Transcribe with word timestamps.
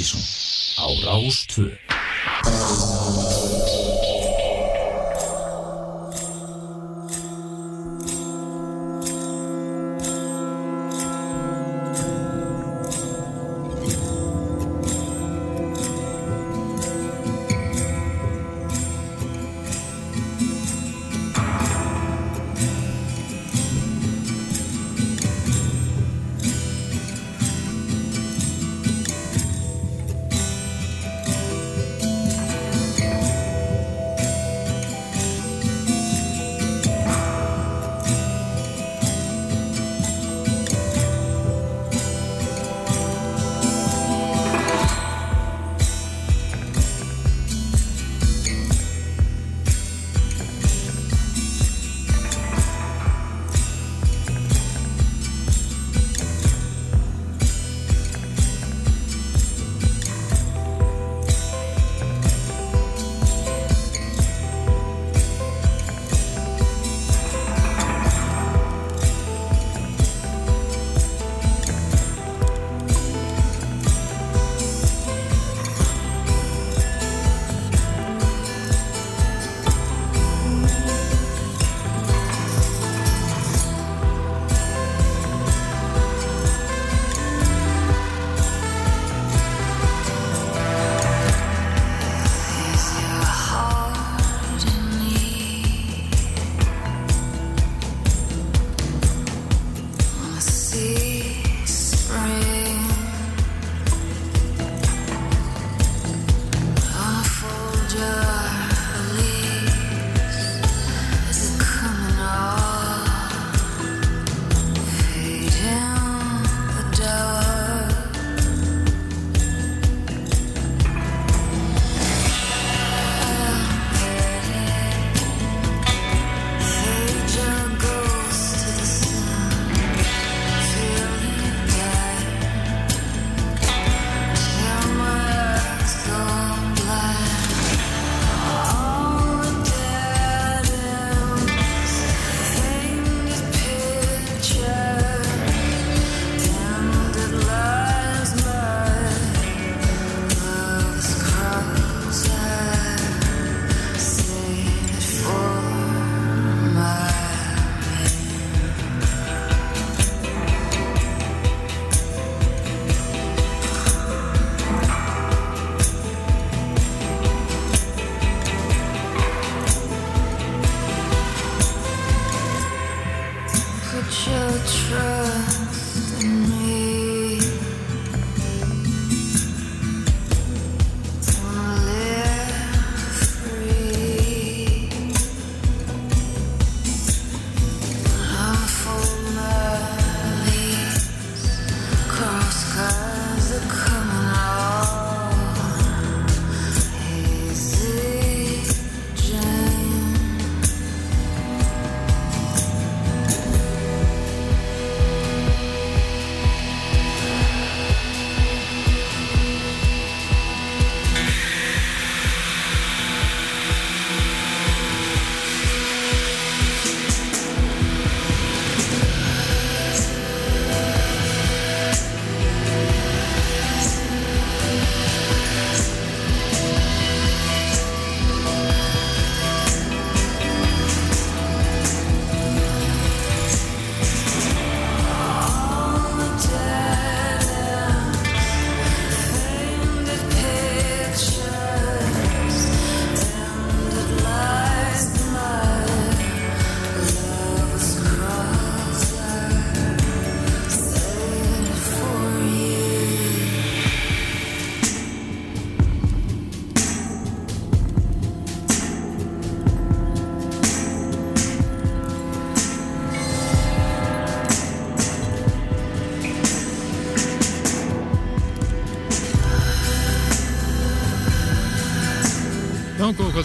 Ástísson 0.00 0.24
á 0.80 0.86
Rástvö 1.04 1.68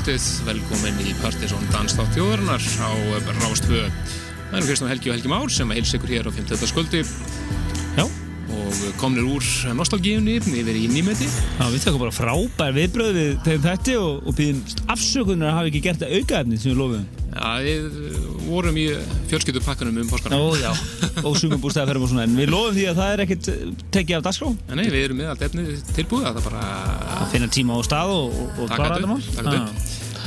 kvöldið, 0.05 0.25
velkomin 0.45 0.99
í 1.01 1.13
Partiðsson 1.17 1.63
Danstátt 1.73 2.11
þjóðarinnar 2.13 2.61
á 2.61 2.93
Rástfö. 3.39 3.79
Það 4.51 4.57
eru 4.59 4.67
Kristján 4.67 4.91
Helgi 4.91 5.09
og 5.09 5.15
Helgi 5.15 5.31
Már 5.31 5.49
sem 5.49 5.73
heils 5.73 5.93
ykkur 5.97 6.13
hér 6.13 6.29
á 6.29 6.31
50. 6.35 6.69
sköldi. 6.69 7.01
Já. 7.97 8.05
Og 8.53 8.83
komnir 9.01 9.25
úr 9.25 9.41
nostalgíunni 9.73 10.37
yfir 10.37 10.77
í 10.77 10.85
nýmeti. 10.93 11.25
Já, 11.25 11.65
við 11.73 11.87
tökum 11.87 12.05
bara 12.05 12.13
frábær 12.13 12.77
viðbröð 12.77 13.17
við 13.17 13.33
þeim 13.47 13.65
þetta 13.65 13.97
og, 14.03 14.21
og 14.29 14.37
býðum 14.37 14.61
afsökunar 14.93 15.49
að 15.49 15.57
hafa 15.57 15.73
ekki 15.73 15.85
gert 15.87 16.05
það 16.05 16.17
aukaefni 16.19 16.61
sem 16.61 16.75
við 16.75 16.83
lofum. 16.83 17.07
Já, 17.35 17.49
við 17.65 17.97
vorum 18.45 18.77
í 18.79 18.85
fjölskyldupakkanum 19.27 19.97
um 20.05 20.11
páskana. 20.13 20.37
Ó, 20.39 20.53
já, 20.55 20.69
og 21.25 21.33
sumabústæðaferðum 21.41 22.05
og 22.05 22.13
svona, 22.13 22.27
en 22.29 22.37
við 22.37 22.53
lofum 22.53 22.77
því 22.77 22.85
að 22.91 23.01
það 23.01 23.15
er 23.15 23.23
ekkert 23.25 23.49
eh, 23.51 23.65
tekið 23.97 24.19
af 24.19 24.23
dagskrá. 24.29 24.51
En 24.69 24.79
nei, 24.79 24.85
við 24.85 25.07
erum 25.09 25.19
með 25.19 25.33
allt 25.33 25.43
efni 25.49 25.65
tilbúið, 25.97 26.29
það 26.29 26.39
er 26.39 26.47
bara 26.47 26.63
Að 27.15 27.33
finna 27.33 27.49
tíma 27.51 27.75
og 27.79 27.83
stað 27.87 28.13
og, 28.13 28.39
og, 28.53 28.71
klára 28.71 29.01
þetta 29.01 29.11
mál. 29.11 29.19
þetta 29.35 29.57
upp. 29.59 29.74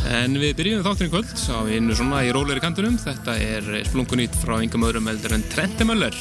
En 0.09 0.37
við 0.41 0.55
byrjum 0.57 0.85
þátturinn 0.87 1.11
kvöld 1.13 1.33
á 1.53 1.59
einu 1.69 1.97
svona 1.97 2.23
í 2.25 2.31
róleri 2.33 2.63
kantunum. 2.65 2.95
Þetta 3.01 3.35
er 3.45 3.67
splunkunýtt 3.91 4.39
frá 4.41 4.57
yngum 4.65 4.87
öðrum 4.89 5.11
eldur 5.13 5.35
en 5.37 5.45
Trentemöller. 5.53 6.17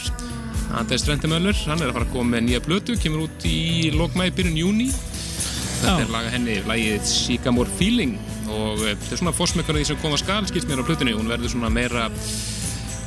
Anders 0.76 1.06
Trentemöller, 1.08 1.56
hann 1.70 1.80
er 1.80 1.94
að 1.94 1.96
fara 1.96 2.08
að 2.10 2.16
koma 2.18 2.34
með 2.34 2.44
nýja 2.50 2.64
blötu, 2.66 2.98
kemur 3.00 3.28
út 3.30 3.46
í 3.48 3.94
lokmæði 3.96 4.34
byrjun 4.42 4.60
júni. 4.60 4.90
Þetta 4.92 5.94
Já. 5.94 6.04
er 6.04 6.12
laga 6.12 6.34
henni, 6.34 6.58
lagið 6.68 7.08
Sycamore 7.08 7.72
Feeling 7.80 8.18
og 8.50 8.82
eh, 8.82 8.96
þetta 8.98 9.14
er 9.14 9.22
svona 9.22 9.36
fórsmekkan 9.38 9.76
af 9.78 9.80
því 9.80 9.88
sem 9.92 10.00
koma 10.02 10.20
skal, 10.20 10.44
skilst 10.50 10.68
mér 10.68 10.84
á 10.84 10.88
plötunni. 10.90 11.16
Hún 11.16 11.32
verður 11.32 11.54
svona 11.54 11.72
meira, 11.72 12.10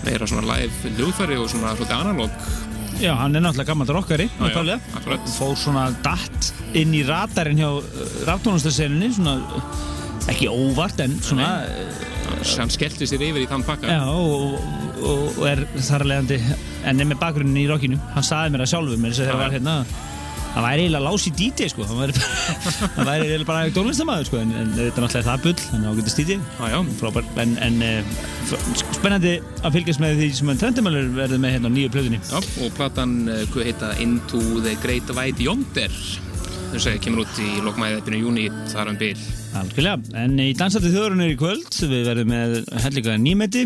meira 0.07 0.31
svona 0.31 0.47
live 0.55 0.95
hljóðfæri 0.97 1.37
og 1.43 1.53
svona 1.53 1.75
svolítið 1.75 1.97
analóg. 1.99 2.43
Já, 3.01 3.15
hann 3.21 3.37
er 3.37 3.45
náttúrulega 3.45 3.73
gammal 3.73 3.93
rockari, 3.97 4.31
akkurat. 4.41 5.29
Fór 5.37 5.55
svona 5.61 5.89
datt 6.05 6.53
inn 6.77 6.93
í 6.97 7.05
radarinn 7.05 7.61
hjá 7.61 7.71
raftónastarseninni, 8.29 9.13
svona 9.19 9.37
eh, 9.41 9.90
ekki 10.31 10.49
óvart 10.51 11.01
en 11.05 11.17
svona 11.25 11.51
eh, 11.67 12.07
Hann 12.57 12.71
skellti 12.73 13.05
sér 13.11 13.21
yfir 13.27 13.43
í 13.45 13.49
þann 13.51 13.65
pakka. 13.67 13.91
já, 13.91 14.05
og, 14.07 14.55
og, 15.03 15.25
og 15.35 15.49
er 15.51 15.65
þar 15.83 16.05
að 16.07 16.13
leiðandi 16.13 16.39
en 16.89 17.03
með 17.03 17.19
bakgrunnin 17.21 17.59
í 17.61 17.67
rockinu. 17.69 17.99
Hann 18.15 18.25
sagði 18.25 18.55
mér 18.55 18.63
það 18.65 18.71
sjálfur 18.73 19.03
mér 19.03 19.19
það 19.19 19.43
var 19.43 19.53
hérna 19.59 19.75
hann 20.51 20.65
væri 20.67 20.85
eiginlega 20.87 21.05
lás 21.05 21.27
í 21.29 21.33
DJ 21.37 21.69
sko. 21.71 21.85
Hann 21.87 22.01
væri, 22.01 22.15
væri 23.11 23.27
eiginlega 23.27 23.49
bara 23.51 23.75
tónlistamæður 23.75 24.31
sko 24.31 24.41
en, 24.41 24.55
en 24.63 24.73
þetta 24.75 24.87
er 25.03 25.05
náttúrulega 25.05 25.27
það 25.29 25.45
bull 25.45 25.91
ágætist 25.93 26.23
DJ 26.23 26.39
Já, 26.41 26.65
já. 26.73 26.79
frábær 27.03 27.29
en, 27.45 27.53
en 27.67 27.77
uh, 27.87 28.17
spennandi 28.97 29.37
að 29.61 29.77
fylgjast 29.77 30.03
með 30.03 30.17
því 30.23 30.31
sem 30.41 30.55
Trendemöller 30.65 31.13
verður 31.21 31.45
með 31.45 31.55
hérna 31.57 31.71
á 31.71 31.75
nýju 31.77 31.93
plöðinni 31.95 32.23
og 32.41 32.75
platan, 32.79 33.15
eh, 33.31 33.45
hvað 33.53 33.69
heita 33.71 33.93
Into 34.03 34.43
the 34.65 34.75
Great 34.83 35.13
White 35.15 35.45
Yonder 35.47 35.95
þess 36.71 36.91
að 36.91 37.01
kemur 37.05 37.25
út 37.25 37.41
í 37.43 37.49
lokmæði 37.65 38.03
byrjun 38.07 38.27
júni 38.27 38.45
þar 38.71 38.93
um 38.93 38.99
bil. 39.01 39.15
Algjörlega, 39.61 40.21
en 40.23 40.37
í 40.43 40.51
Dansandi 40.59 40.93
þjóðurinn 40.95 41.27
í 41.27 41.39
kvöld 41.41 41.79
við 41.91 42.07
verðum 42.07 42.31
með 42.31 42.57
hellinga 42.85 43.17
nýmeti 43.21 43.65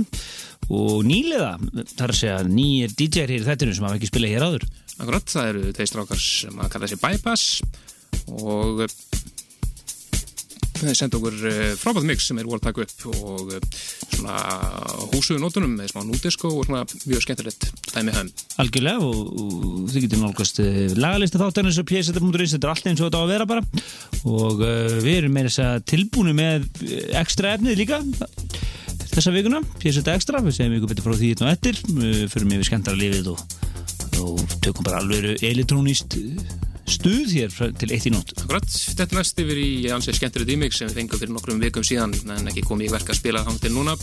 og 0.72 1.04
nýliða. 1.04 1.50
Þar 1.92 2.14
að 2.14 2.20
segja 2.20 2.38
nýjir 2.48 2.94
DJ-er 2.96 3.34
hér 3.34 3.44
í 3.44 3.48
þættinu 3.48 3.76
sem 3.76 3.88
hafa 3.88 3.98
ekki 4.00 4.10
spilað 4.10 4.34
hér 4.34 4.46
áður. 4.48 4.66
Akkurat, 4.94 5.34
það 5.34 5.50
eru 5.50 5.74
tveir 5.76 5.90
strákar 5.90 6.22
sem 6.24 6.60
að 6.62 6.72
kalla 6.74 6.90
sig 6.90 7.02
Bypass 7.02 7.44
og 8.32 8.84
eh, 10.74 10.82
þeir 10.82 10.98
senda 10.98 11.20
okkur 11.20 11.38
eh, 11.50 11.74
frábært 11.80 12.08
mix 12.08 12.28
sem 12.28 12.38
er 12.40 12.48
voru 12.48 12.60
að 12.60 12.68
taka 12.68 12.84
upp 12.84 13.06
og 13.14 13.54
eh, 13.54 13.68
svona 14.14 14.38
húsuðu 15.12 15.40
nótunum 15.42 15.74
með 15.78 15.92
smá 15.92 16.02
núdisko 16.06 16.50
og 16.50 16.68
svona 16.68 16.84
mjög 17.06 17.24
skemmtilegt 17.24 17.68
dæmi 17.94 18.14
höfum. 18.14 18.30
Algjörlega 18.62 19.04
og, 19.04 19.30
og 19.40 19.88
þið 19.92 20.06
getur 20.06 20.22
nálgast 20.22 20.60
uh, 20.62 20.80
lagalista 20.98 21.40
þáttarins 21.40 21.80
og 21.80 21.88
pjæsetta.is 21.90 22.54
þetta 22.56 22.68
er 22.68 22.72
allt 22.74 22.88
eins 22.90 23.02
og 23.02 23.08
þetta 23.08 23.20
á 23.20 23.24
að 23.24 23.32
vera 23.32 23.48
bara. 23.50 23.64
Og 24.24 24.62
uh, 24.64 24.98
við 25.04 25.18
erum 25.20 25.36
meira 25.36 25.50
þess 25.50 25.64
að 25.64 25.86
tilbúinu 25.92 26.34
með 26.36 26.68
eh, 26.84 27.08
ekstra 27.20 27.54
efnið 27.58 27.80
líka 27.82 28.00
þessa 29.14 29.34
vikuna, 29.34 29.62
pjæsetta 29.82 30.14
ekstra 30.18 30.42
við 30.42 30.56
segjum 30.58 30.78
ykkur 30.78 30.92
betur 30.92 31.08
frá 31.08 31.18
því 31.18 31.32
einn 31.34 31.46
og 31.46 31.52
eftir. 31.52 31.82
Fyrir 32.32 32.48
við 32.50 32.68
skemmtara 32.68 32.98
lífið 32.98 33.32
og, 33.34 33.42
og 34.24 34.56
tökum 34.64 34.86
bara 34.86 35.02
alveg 35.02 35.44
elektrónist 35.44 36.18
stuð 36.90 37.32
hér 37.32 37.54
til 37.80 37.90
eitt 37.94 38.06
í 38.08 38.12
nótt 38.12 38.34
Akkurat, 38.44 38.66
þetta 38.68 39.18
næst 39.18 39.40
yfir 39.40 39.60
í 39.60 39.68
ansið 39.94 40.18
skemmtilegt 40.18 40.54
ímix 40.54 40.80
sem 40.80 40.90
við 40.90 41.00
fengum 41.00 41.22
fyrir 41.22 41.34
nokkrum 41.34 41.62
vikum 41.62 41.86
síðan 41.86 42.14
en 42.36 42.50
ekki 42.50 42.64
komið 42.66 42.90
í 42.90 42.94
verk 42.94 43.12
að 43.12 43.20
spila 43.20 43.44
það 43.46 43.60
til 43.64 43.74
núna. 43.74 43.96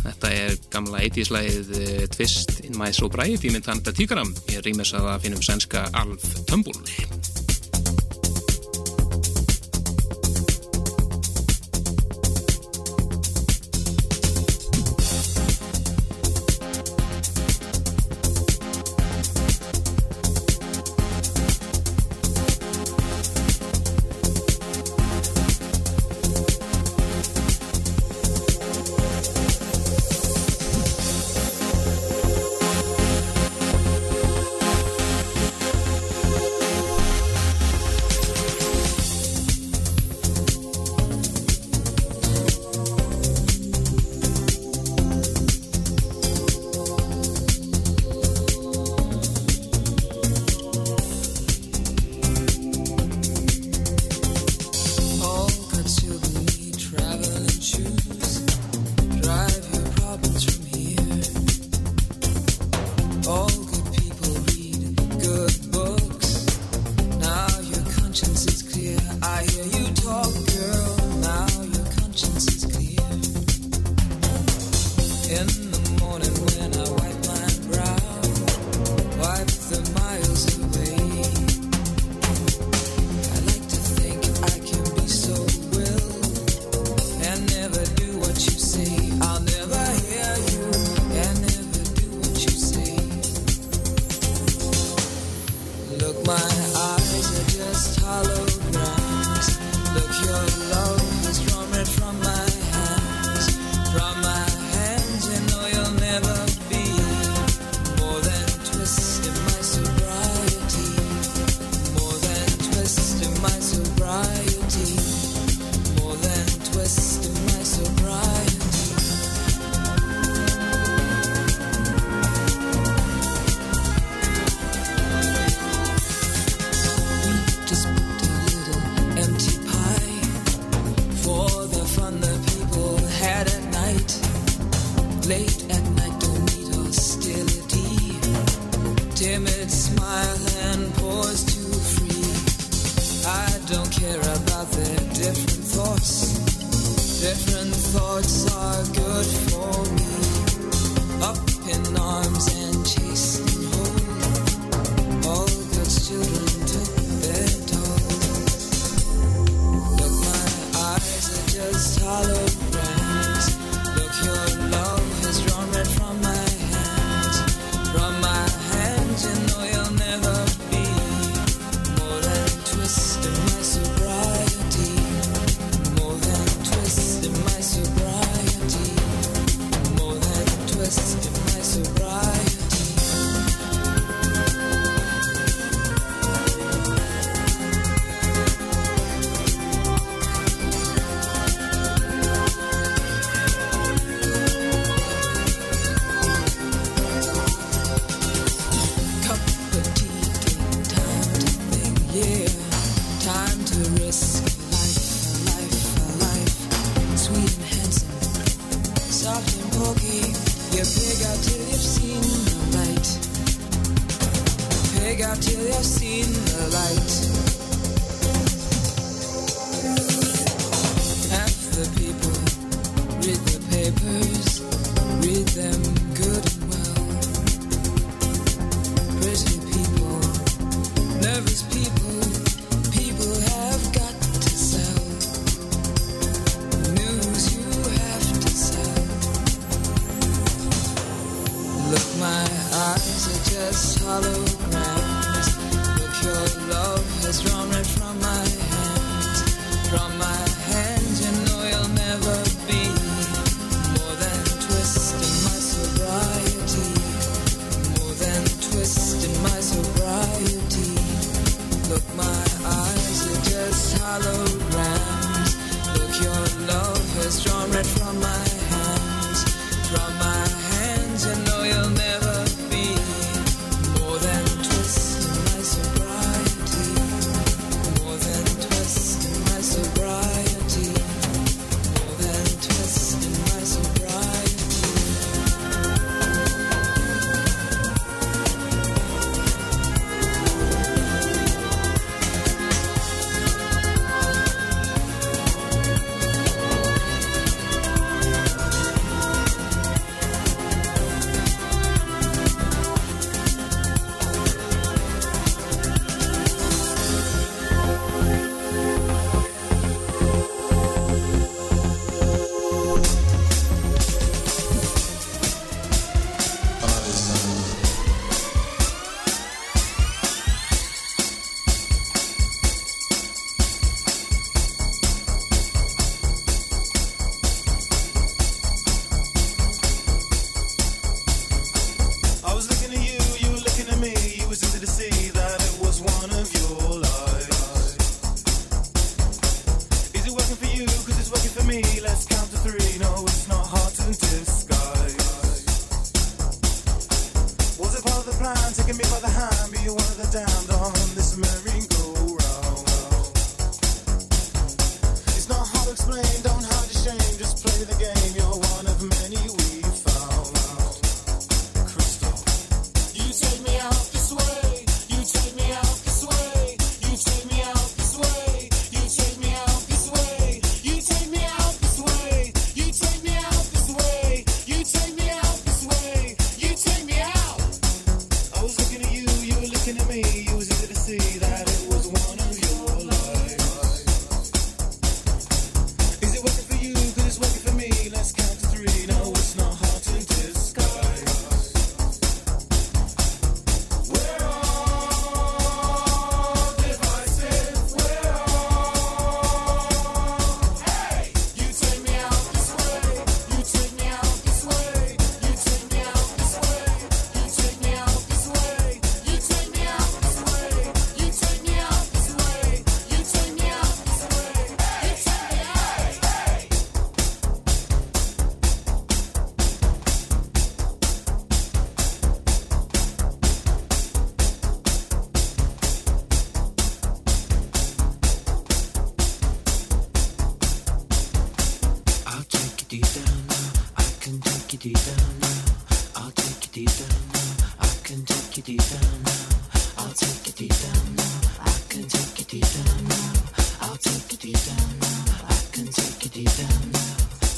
Þetta 0.00 0.32
er 0.32 0.56
gamla 0.72 1.02
80s-lægið 1.08 1.74
uh, 1.76 2.06
Twist 2.14 2.56
in 2.64 2.78
My 2.80 2.92
Sobriety 2.96 3.52
mynd 3.52 3.68
Tanda 3.68 3.92
Tíkaram. 3.96 4.32
Ég 4.52 4.64
rýmis 4.64 4.94
að 4.96 5.10
það 5.10 5.26
finnum 5.26 5.44
sænska 5.44 5.86
Alf 6.00 6.32
Tömbul. 6.48 6.76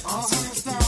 All 0.07 0.29
hands 0.29 0.63
down. 0.65 0.82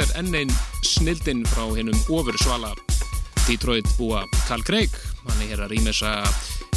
Þetta 0.00 0.14
er 0.16 0.20
enn 0.22 0.36
einn 0.38 0.52
snildin 0.86 1.42
frá 1.50 1.66
hennum 1.76 1.98
ofur 2.08 2.36
svala 2.40 2.70
Detroit 3.46 3.88
búa 3.98 4.22
Carl 4.46 4.62
Craig. 4.64 4.92
Hann 5.26 5.42
er 5.44 5.50
hér 5.52 5.62
að 5.66 5.74
rýmessa 5.74 6.12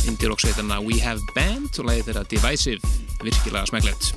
indie-rock-sveitarna 0.09 0.81
We 0.83 0.97
Have 1.03 1.21
Band 1.35 1.77
og 1.79 1.87
leiði 1.87 2.07
þeirra 2.09 2.23
Divisive, 2.31 2.91
virkilega 3.23 3.69
smæklegt 3.69 4.09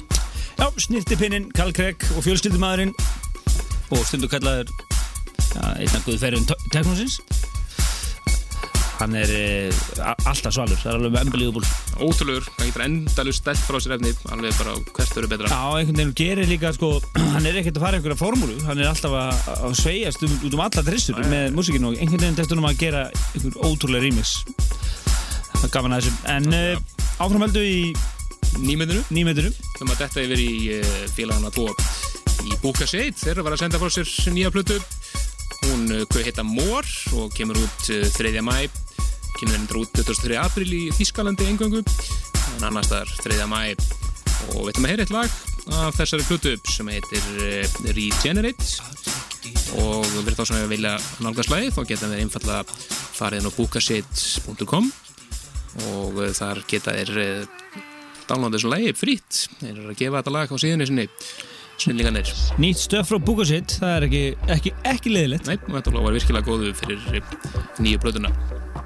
Já, 0.57 0.67
snirtipinnin, 0.81 1.51
Karl 1.55 1.71
Craig 1.77 2.03
og 2.17 2.25
fjölskyldumæðurinn. 2.25 2.95
Og 3.95 4.03
stundu 4.09 4.27
kallaður 4.33 4.73
ja, 5.53 5.75
einna 5.77 6.01
guðferðin 6.07 6.49
teknósins 6.73 7.21
hann 8.97 9.13
er 9.21 9.29
a- 10.01 10.17
alltaf 10.25 10.55
svalur, 10.57 10.79
það 10.81 10.89
er 10.95 10.99
alveg 11.03 11.27
unbelievable 11.27 11.69
Ótrúlegur, 12.03 12.45
hann 12.59 12.69
getur 12.69 12.85
endalust 12.85 13.43
stelt 13.43 13.63
frá 13.65 13.79
sér 13.81 13.97
efni 13.97 14.13
alveg 14.33 14.57
bara 14.59 14.75
hvert 14.97 15.21
eru 15.21 15.31
betra. 15.31 15.51
Já, 15.53 15.79
einhvern 15.79 16.01
veginn 16.01 16.17
gerir 16.19 16.51
líka 16.51 16.73
sko, 16.77 16.91
hann 17.35 17.49
er 17.49 17.61
ekkert 17.63 17.79
að 17.81 17.87
fara 17.87 18.01
einhverja 18.01 18.19
formúlu 18.21 18.57
hann 18.67 18.83
er 18.83 18.91
alltaf 18.91 19.15
að, 19.17 19.47
að 19.57 19.79
sveiast 19.81 20.27
um, 20.27 20.35
út 20.47 20.59
um 20.59 20.65
alla 20.67 20.85
trissur 20.91 21.23
með 21.33 21.57
músikinu 21.57 21.93
og 21.93 22.01
einhvern 22.01 22.27
veginn 22.27 22.43
hann 22.43 22.61
um 22.63 22.69
að 22.69 22.83
gera 22.83 23.07
einhver 23.33 23.57
ótrúlega 23.71 24.05
remix. 24.05 24.37
Það 25.57 25.73
gaf 25.73 25.89
hann 25.89 25.97
að 25.97 26.05
þessum. 26.05 26.21
En 26.37 26.61
uh, 26.61 27.25
áframhöldu 27.25 27.65
í 27.65 27.81
Nýmyndinu, 28.57 29.03
nýmyndinu 29.13 29.51
um 29.85 29.91
að 29.93 29.99
þetta 30.05 30.23
yfir 30.25 30.41
í 30.41 30.53
uh, 30.79 30.93
félagana 31.13 31.51
tvo 31.53 31.67
í 32.47 32.57
Búka 32.63 32.87
Seit, 32.89 33.19
þeirra 33.21 33.45
var 33.45 33.57
að 33.57 33.65
senda 33.65 33.81
frá 33.81 33.91
sér 33.93 34.09
nýja 34.33 34.53
plötu. 34.55 34.79
Hún 35.67 35.91
uh, 35.93 36.21
heita 36.25 36.45
Mór 36.47 36.87
og 37.19 37.35
kemur 37.37 37.59
út 37.61 37.91
uh, 37.93 38.07
3. 38.17 38.33
mæ 38.45 38.69
kemur 39.37 39.59
hendur 39.59 39.83
út 39.83 39.93
23. 39.97 40.37
april 40.41 40.69
í 40.73 40.83
Þískalandi 40.97 41.47
engöngu 41.51 41.83
en 41.83 42.67
annars 42.69 42.89
þar 42.91 43.11
3. 43.25 43.45
mæ 43.51 43.61
og 44.55 44.67
við 44.67 44.71
ætlum 44.73 44.87
að 44.87 44.93
heyra 44.93 45.05
eitt 45.07 45.15
lag 45.15 45.37
af 45.77 45.97
þessari 45.99 46.27
plötu 46.29 46.53
sem 46.71 46.91
heitir 46.93 47.25
uh, 47.43 47.79
Regenerate. 47.97 48.69
Og 49.81 50.07
við 50.25 50.37
þá 50.39 50.45
sem 50.49 50.61
við 50.63 50.73
vilja 50.77 50.95
nálgast 51.23 51.51
lagi 51.53 51.73
þá 51.75 51.83
geta 51.89 52.11
við 52.11 52.23
einfalla 52.25 52.61
farið 53.17 53.49
á 53.51 53.57
búkasitt.com 53.57 54.89
og 55.91 56.23
uh, 56.23 56.31
þar 56.37 56.63
geta 56.71 56.95
þeir 56.97 57.13
uh, 57.23 57.83
downloada 58.27 58.57
þessu 58.57 58.73
lagi 58.73 58.95
frýtt 58.97 59.43
þeir 59.61 59.75
eru 59.75 59.93
að 59.93 60.01
gefa 60.01 60.23
þetta 60.23 60.37
lag 60.39 60.55
á 60.55 60.57
síðunni 60.63 60.89
sinni. 60.91 61.09
Snillinganir 61.77 62.31
nýtt 62.57 62.81
stöf 62.87 63.11
frá 63.11 63.19
Búkasitt, 63.21 63.75
það 63.83 63.97
er 63.99 64.07
ekki, 64.07 64.23
ekki, 64.55 64.73
ekki 64.95 65.13
leiðilegt. 65.13 65.51
Nei, 65.51 65.59
þetta 65.61 65.93
var 65.99 66.17
virkilega 66.17 66.49
góðu 66.49 66.73
fyrir 66.79 67.21
eh, 67.21 67.35
nýju 67.85 68.01
plötuna 68.01 68.33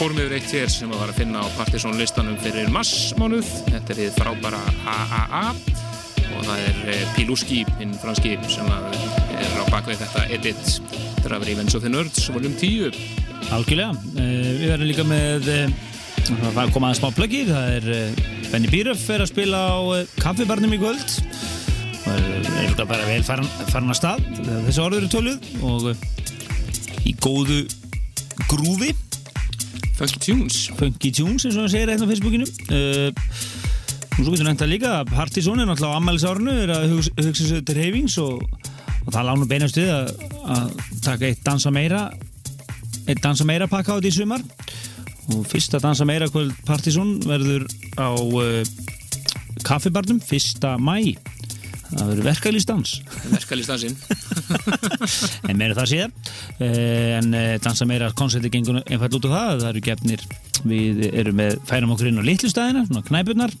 fórum 0.00 0.16
yfir 0.16 0.32
eitt 0.32 0.52
hér 0.56 0.70
sem 0.72 0.88
að 0.94 1.00
var 1.02 1.10
að 1.12 1.18
finna 1.20 1.40
á 1.44 1.46
Partiðsson 1.58 1.98
listanum 2.00 2.36
fyrir 2.40 2.70
massmánuð. 2.72 3.48
Þetta 3.66 3.92
er 3.92 3.98
þið 3.98 4.14
frábæra 4.16 4.60
AAA 4.88 5.40
og 6.30 6.46
það 6.46 6.62
er 6.70 6.78
eh, 6.88 7.02
Piluski, 7.18 7.58
hinn 7.76 7.92
franski, 8.00 8.32
sem 8.48 8.70
er 8.70 9.58
á 9.60 9.64
bakvið 9.68 10.00
þetta 10.00 10.22
edit 10.32 10.70
Travel 11.20 11.50
Events 11.52 11.76
of 11.76 11.84
the 11.84 11.92
Nerds, 11.92 12.30
voljum 12.32 12.54
10. 12.56 12.96
Algjörlega, 13.52 13.90
uh, 14.14 14.22
við 14.62 14.64
verðum 14.70 14.88
líka 14.88 15.04
með 15.10 15.50
uh, 15.52 15.76
það 16.54 16.72
kom 16.72 16.88
aðeins 16.88 17.02
smá 17.02 17.12
plöggi 17.18 17.42
það 17.50 17.76
er 17.76 18.24
Benny 18.54 18.72
Bíröf 18.72 19.04
er 19.12 19.26
að 19.26 19.32
spila 19.34 19.62
á 19.68 19.80
kaffibarnum 20.22 20.78
í 20.78 20.80
kvöld 20.80 21.18
og 22.06 22.10
er, 22.14 22.40
er 22.40 22.70
líka 22.70 22.88
bara 22.88 23.04
vel 23.10 23.20
farin, 23.26 23.52
farin 23.68 23.92
að 23.92 24.00
stað 24.00 24.24
þessi 24.48 24.80
orður 24.86 25.02
eru 25.02 25.12
töluð 25.12 25.52
og 25.60 27.04
í 27.04 27.16
góðu 27.20 27.62
grúfi 28.48 28.94
Funky 30.00 30.18
Tunes. 30.24 30.70
Funky 30.78 31.10
Tunes 31.12 31.44
eins 31.44 31.56
og 31.58 31.66
það 31.66 31.72
segir 31.74 31.90
hérna 31.92 32.06
á 32.08 32.10
Facebookinu. 32.10 32.46
Uh, 32.72 33.10
og 34.16 34.22
svo 34.22 34.32
getur 34.32 34.46
nefnt 34.48 34.62
að 34.64 34.70
líka 34.72 34.92
Partizón 35.10 35.60
er 35.60 35.68
náttúrulega 35.68 35.92
á 35.92 35.98
ammælisárunu 36.00 36.54
er 36.62 36.72
að 36.72 36.86
hugsa, 36.94 37.12
hugsa 37.20 37.48
sér 37.50 37.66
til 37.68 37.76
reyfings 37.76 38.16
og, 38.22 38.40
og 39.04 39.10
það 39.12 39.28
lána 39.28 39.48
beinast 39.50 39.76
við 39.76 39.92
að, 39.92 40.72
taka 41.04 41.28
eitt 41.28 41.42
dansa 41.44 41.72
meira 41.72 42.06
eitt 43.04 43.20
dansa 43.20 43.44
meira 43.48 43.68
pakka 43.68 43.92
á 43.92 43.98
þetta 43.98 44.08
í 44.08 44.16
sumar. 44.16 44.46
Og 45.36 45.44
fyrsta 45.52 45.82
dansa 45.84 46.08
meira 46.08 46.30
kvöld 46.32 46.56
Partizón 46.64 47.18
verður 47.26 47.68
á 48.00 48.08
uh, 48.16 48.64
kaffibarnum 49.68 50.22
fyrsta 50.24 50.78
mæ 50.80 51.12
það 51.90 52.10
verður 52.10 52.26
verkalýstans 52.28 52.92
Verkalistansinn. 53.30 53.96
en 55.50 55.58
meira 55.58 55.76
það 55.78 55.90
síðan 55.92 56.14
uh, 56.14 57.18
en 57.18 57.34
uh, 57.34 57.54
dansa 57.64 57.88
meira 57.88 58.10
koncerti 58.16 58.52
gengur 58.52 58.80
einfall 58.84 59.12
út 59.18 59.28
á 59.28 59.30
það, 59.30 59.62
það 59.64 59.68
eru 59.72 59.84
gefnir 59.88 60.26
við 60.70 61.02
erum 61.10 61.40
með, 61.40 61.58
færum 61.68 61.94
okkur 61.94 62.10
inn 62.10 62.20
á 62.20 62.28
litlustæðina 62.28 62.84
svona 62.88 63.04
knæpurnar 63.08 63.56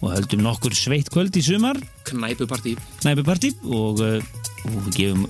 og 0.00 0.14
höldum 0.14 0.44
nokkur 0.46 0.76
sveitt 0.76 1.10
kvöld 1.12 1.36
í 1.36 1.42
sumar 1.44 1.78
Knæpupartí. 2.08 2.76
knæpupartí 3.02 3.52
og, 3.68 4.00
uh, 4.00 4.18
og 4.64 4.80
við 4.88 4.96
gefum 4.96 5.28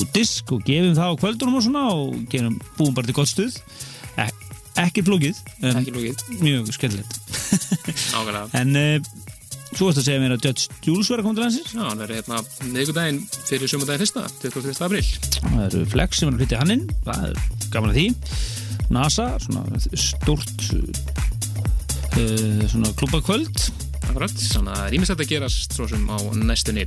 út 0.00 0.14
disk 0.16 0.52
og 0.54 0.62
gefum 0.68 0.94
það 0.98 1.16
á 1.16 1.20
kvöldunum 1.24 1.58
og 1.58 1.66
svona 1.66 1.86
og 1.96 2.22
gefum, 2.32 2.60
búum 2.78 2.96
bara 2.96 3.08
til 3.08 3.16
gott 3.16 3.32
stuð 3.32 3.58
e 4.20 4.28
ekki 4.80 5.04
flókið 5.04 5.40
mjög 6.40 6.70
Nákvæmlega. 8.12 8.46
en 8.60 8.76
svo 9.72 9.88
varst 9.88 10.00
að 10.02 10.06
segja 10.08 10.20
mér 10.22 10.34
að 10.36 10.46
Judge 10.46 10.80
Jules 10.86 11.08
var 11.10 11.20
að 11.22 11.26
koma 11.26 11.36
til 11.38 11.44
landsins 11.46 11.72
Já, 11.72 11.82
hann 11.88 12.02
er 12.04 12.12
hérna 12.16 12.40
miðgudaginn 12.74 13.20
fyrir 13.48 13.70
sumardaginn 13.72 14.02
fyrsta, 14.04 14.24
23. 14.42 14.74
april. 14.86 15.04
það 15.38 15.62
eru 15.68 15.84
Flex 15.92 16.20
sem 16.20 16.28
er 16.28 16.34
að 16.36 16.42
flytja 16.42 16.60
hann 16.62 16.74
inn 16.76 16.84
það 17.06 17.22
er 17.30 17.36
gaman 17.72 17.92
að 17.92 17.98
því 18.00 18.06
NASA, 18.92 19.28
svona 19.40 19.62
stort 19.96 20.66
uh, 22.18 22.66
svona 22.68 22.92
klúbakvöld 23.00 23.64
Akkurat, 24.02 24.34
þannig 24.34 24.74
að 24.76 24.88
rýmisætt 24.92 25.20
að 25.22 25.30
gerast 25.30 25.76
svo 25.76 25.86
sem 25.88 26.02
á 26.10 26.18
næstunni. 26.36 26.82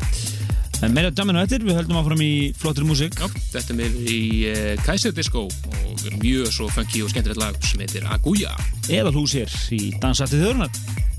en 0.83 0.91
meira 0.93 1.09
djamin 1.15 1.39
og 1.39 1.45
eftir, 1.47 1.63
við 1.65 1.77
höldum 1.79 1.97
áfram 2.01 2.21
í 2.21 2.51
flottri 2.59 2.85
músík 2.85 3.15
Já, 3.17 3.25
þetta 3.55 3.71
er 3.73 3.79
mér 3.79 3.95
í 4.03 4.19
uh, 4.51 4.83
Kaiser 4.85 5.15
Disco 5.15 5.47
og 5.47 6.05
mjög 6.21 6.51
svo 6.53 6.67
funky 6.75 7.01
og 7.01 7.09
skemmtilegt 7.13 7.41
lag 7.41 7.57
sem 7.65 7.81
heitir 7.81 8.05
Aguja. 8.13 8.51
eða 8.91 9.15
hús 9.15 9.33
hér 9.39 9.49
í 9.73 9.95
Dansætti 10.03 10.37
þjóðunar 10.43 10.69
Þetta 10.69 11.14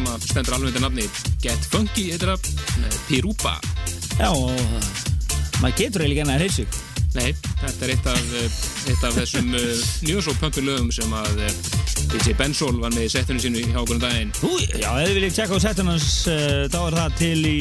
sem 0.00 0.08
að 0.08 0.26
stendur 0.30 0.56
alveg 0.56 0.70
undir 0.70 0.84
nafni 0.84 1.06
Get 1.42 1.66
Funky, 1.68 2.06
heitir 2.14 2.30
það, 2.32 2.46
með 2.80 2.94
Pirupa. 3.08 3.56
Já, 4.16 4.30
maður 5.60 5.76
getur 5.76 6.04
eiginlega 6.04 6.24
enn 6.24 6.32
að 6.36 6.54
sig. 6.54 6.78
Nei, 7.10 7.32
þetta 7.58 7.84
er 7.84 7.92
eitt 7.96 8.06
af, 8.06 8.34
eh, 8.38 8.58
eitt 8.92 9.04
af 9.08 9.16
þessum 9.18 9.48
Newsall 10.06 10.36
pumpu 10.38 10.62
lögum 10.62 10.92
sem 10.94 11.10
að 11.10 11.40
uh, 11.42 11.56
DJ 12.12 12.36
Bensol 12.38 12.78
var 12.78 12.94
með 12.94 13.08
í 13.08 13.10
settinu 13.16 13.42
sínu 13.42 13.64
í 13.64 13.72
hákunum 13.74 14.00
daginn. 14.04 14.30
Ú, 14.46 14.52
já, 14.78 14.88
ef 14.94 15.10
þið 15.10 15.16
viljið 15.18 15.36
tjekka 15.36 15.58
á 15.58 15.84
hans, 15.90 16.08
uh, 16.30 16.62
þá 16.70 16.78
er 16.84 16.98
það 17.00 17.18
til 17.18 17.40
í, 17.50 17.56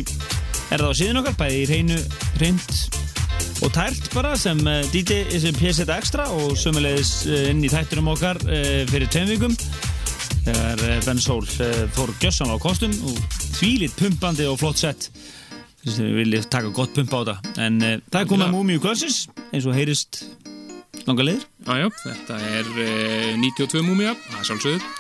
er 0.69 0.83
það 0.83 0.87
á 0.93 0.99
síðan 1.01 1.21
okkar, 1.23 1.37
bæði 1.41 1.59
í 1.63 1.67
reynu, 1.73 1.99
reynd 2.43 2.81
og 3.59 3.73
tært 3.75 4.05
bara 4.13 4.37
sem 4.39 4.59
DJ 4.93 5.25
sem 5.41 5.57
PSZ 5.57 5.89
Extra 5.91 6.29
og 6.31 6.53
sömulegis 6.55 7.25
inn 7.49 7.59
í 7.65 7.71
þættunum 7.71 8.13
okkar 8.13 8.39
fyrir 8.39 9.09
tveim 9.11 9.27
vikum 9.33 9.57
þegar 10.49 10.85
eh, 10.87 11.01
Ben 11.05 11.21
Soul 11.21 11.45
eh, 11.61 11.83
fór 11.95 12.11
gjössan 12.21 12.51
á 12.51 12.57
kostum. 12.61 12.93
Og 13.07 13.19
þvílitt 13.59 13.95
pumpandi 13.99 14.47
og 14.49 14.59
flott 14.61 14.81
sett 14.81 15.09
þess 15.83 16.01
að 16.01 16.09
við 16.09 16.19
viljum 16.23 16.49
taka 16.51 16.73
gott 16.75 16.95
pumpa 16.95 17.21
á 17.21 17.21
þetta. 17.21 17.53
En 17.65 17.79
uh, 17.79 17.95
það 18.11 18.21
er 18.21 18.29
komið 18.33 18.45
að 18.47 18.55
Múmiu 18.57 18.83
Kvölsins 18.83 19.19
eins 19.53 19.67
og 19.69 19.77
heyrist 19.77 20.23
langa 21.07 21.25
leiður 21.25 21.45
Jájá, 21.69 21.89
þetta 22.03 22.39
er 22.49 22.69
uh, 22.73 23.39
92 23.39 23.83
múmia, 23.85 24.13
það 24.27 24.39
er 24.39 24.47
sjálfsögðu. 24.49 24.93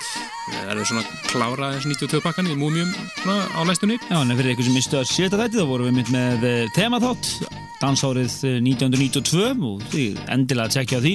Það 0.49 0.71
er 0.73 0.87
svona 0.89 1.03
klára 1.29 1.71
þessu 1.75 1.91
92 1.93 2.23
pakkan 2.25 2.49
í 2.49 2.57
múmium 2.57 2.93
á 3.27 3.61
næstunni. 3.67 3.99
Já, 4.07 4.17
en 4.17 4.33
fyrir 4.33 4.53
eitthvað 4.53 4.69
sem 4.69 4.77
mistu 4.79 5.01
að 5.01 5.09
setja 5.11 5.35
þetta 5.35 5.59
þá 5.59 5.69
vorum 5.69 5.89
við 5.91 5.99
mynd 5.99 6.13
með 6.15 6.47
eh, 6.49 6.69
temaþátt 6.77 7.58
dansárið 7.79 8.35
eh, 8.47 8.59
1992 8.61 9.65
og 9.69 9.83
því 9.91 10.05
endilega 10.31 10.67
að 10.67 10.75
tjekka 10.77 10.99
á 10.99 11.05
því 11.05 11.13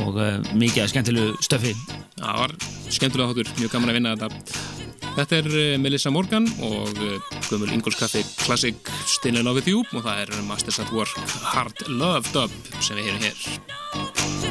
og 0.00 0.18
uh, 0.18 0.36
mikið 0.56 0.90
skemmtilegu 0.92 1.36
stöfi 1.44 1.74
Það 2.16 2.38
var 2.40 2.52
skemmtilega 2.88 3.32
þáttur, 3.32 3.50
mjög 3.60 3.72
gaman 3.74 3.90
að 3.92 3.96
vinna 3.98 4.12
þetta. 4.16 4.62
Þetta 5.16 5.36
er 5.36 5.48
uh, 5.50 5.64
Melissa 5.82 6.12
Morgan 6.14 6.48
og 6.64 6.96
uh, 6.96 7.36
Guðmur 7.50 7.74
Ingolskaffi 7.76 8.24
Classic 8.44 8.92
Still 9.04 9.36
in 9.36 9.44
Love 9.44 9.60
with 9.60 9.70
You 9.70 9.84
og 9.92 10.06
það 10.06 10.24
er 10.24 10.44
Masters 10.48 10.80
at 10.84 10.92
Work 10.96 11.16
Hard 11.52 11.86
Love 11.92 12.32
Dub 12.32 12.54
sem 12.80 12.96
við 12.96 13.10
heyrum 13.10 13.26
hér. 13.26 14.45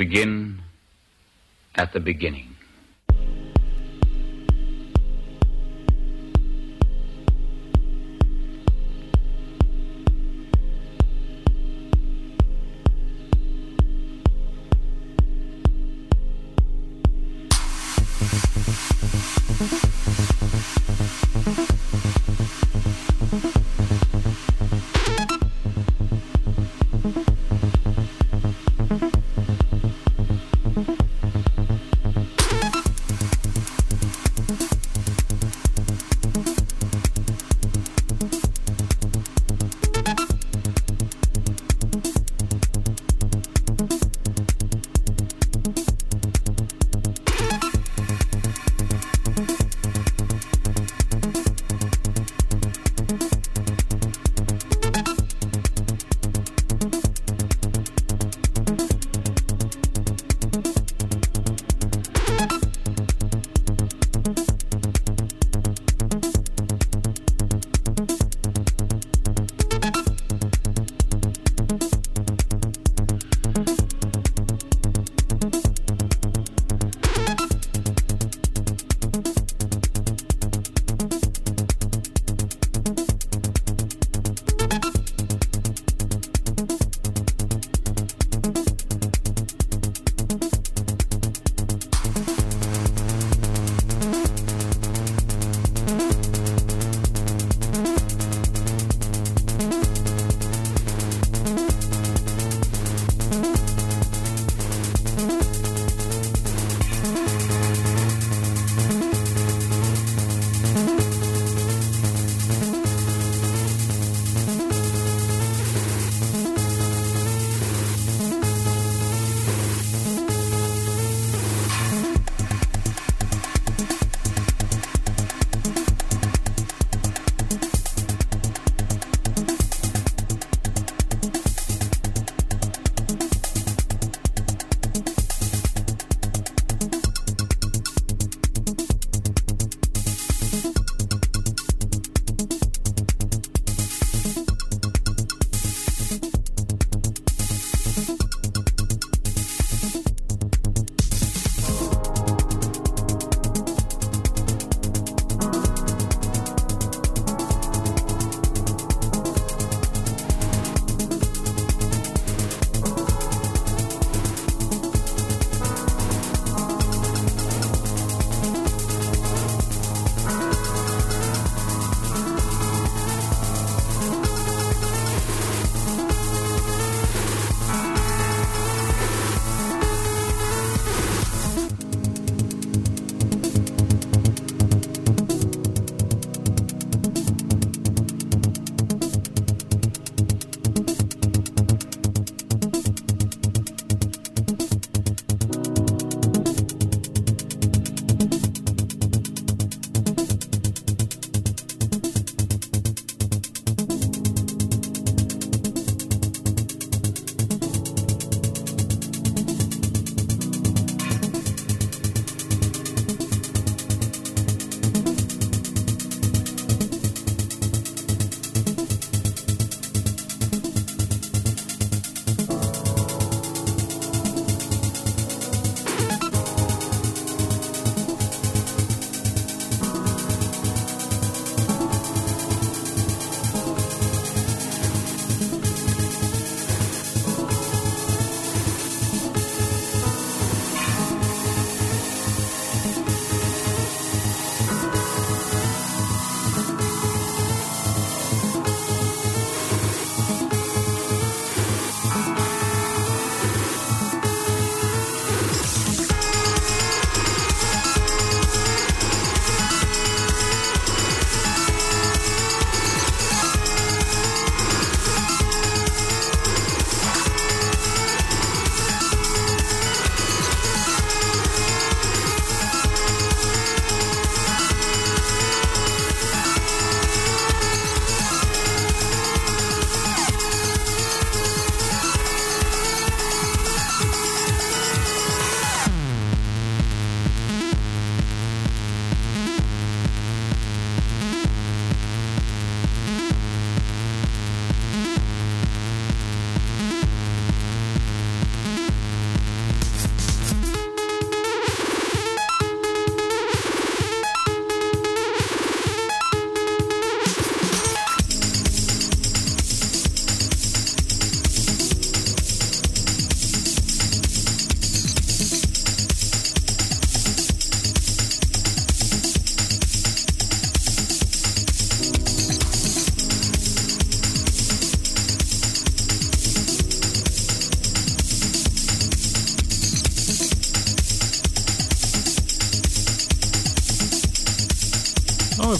Begin 0.00 0.58
at 1.74 1.92
the 1.92 2.00
beginning. 2.00 2.49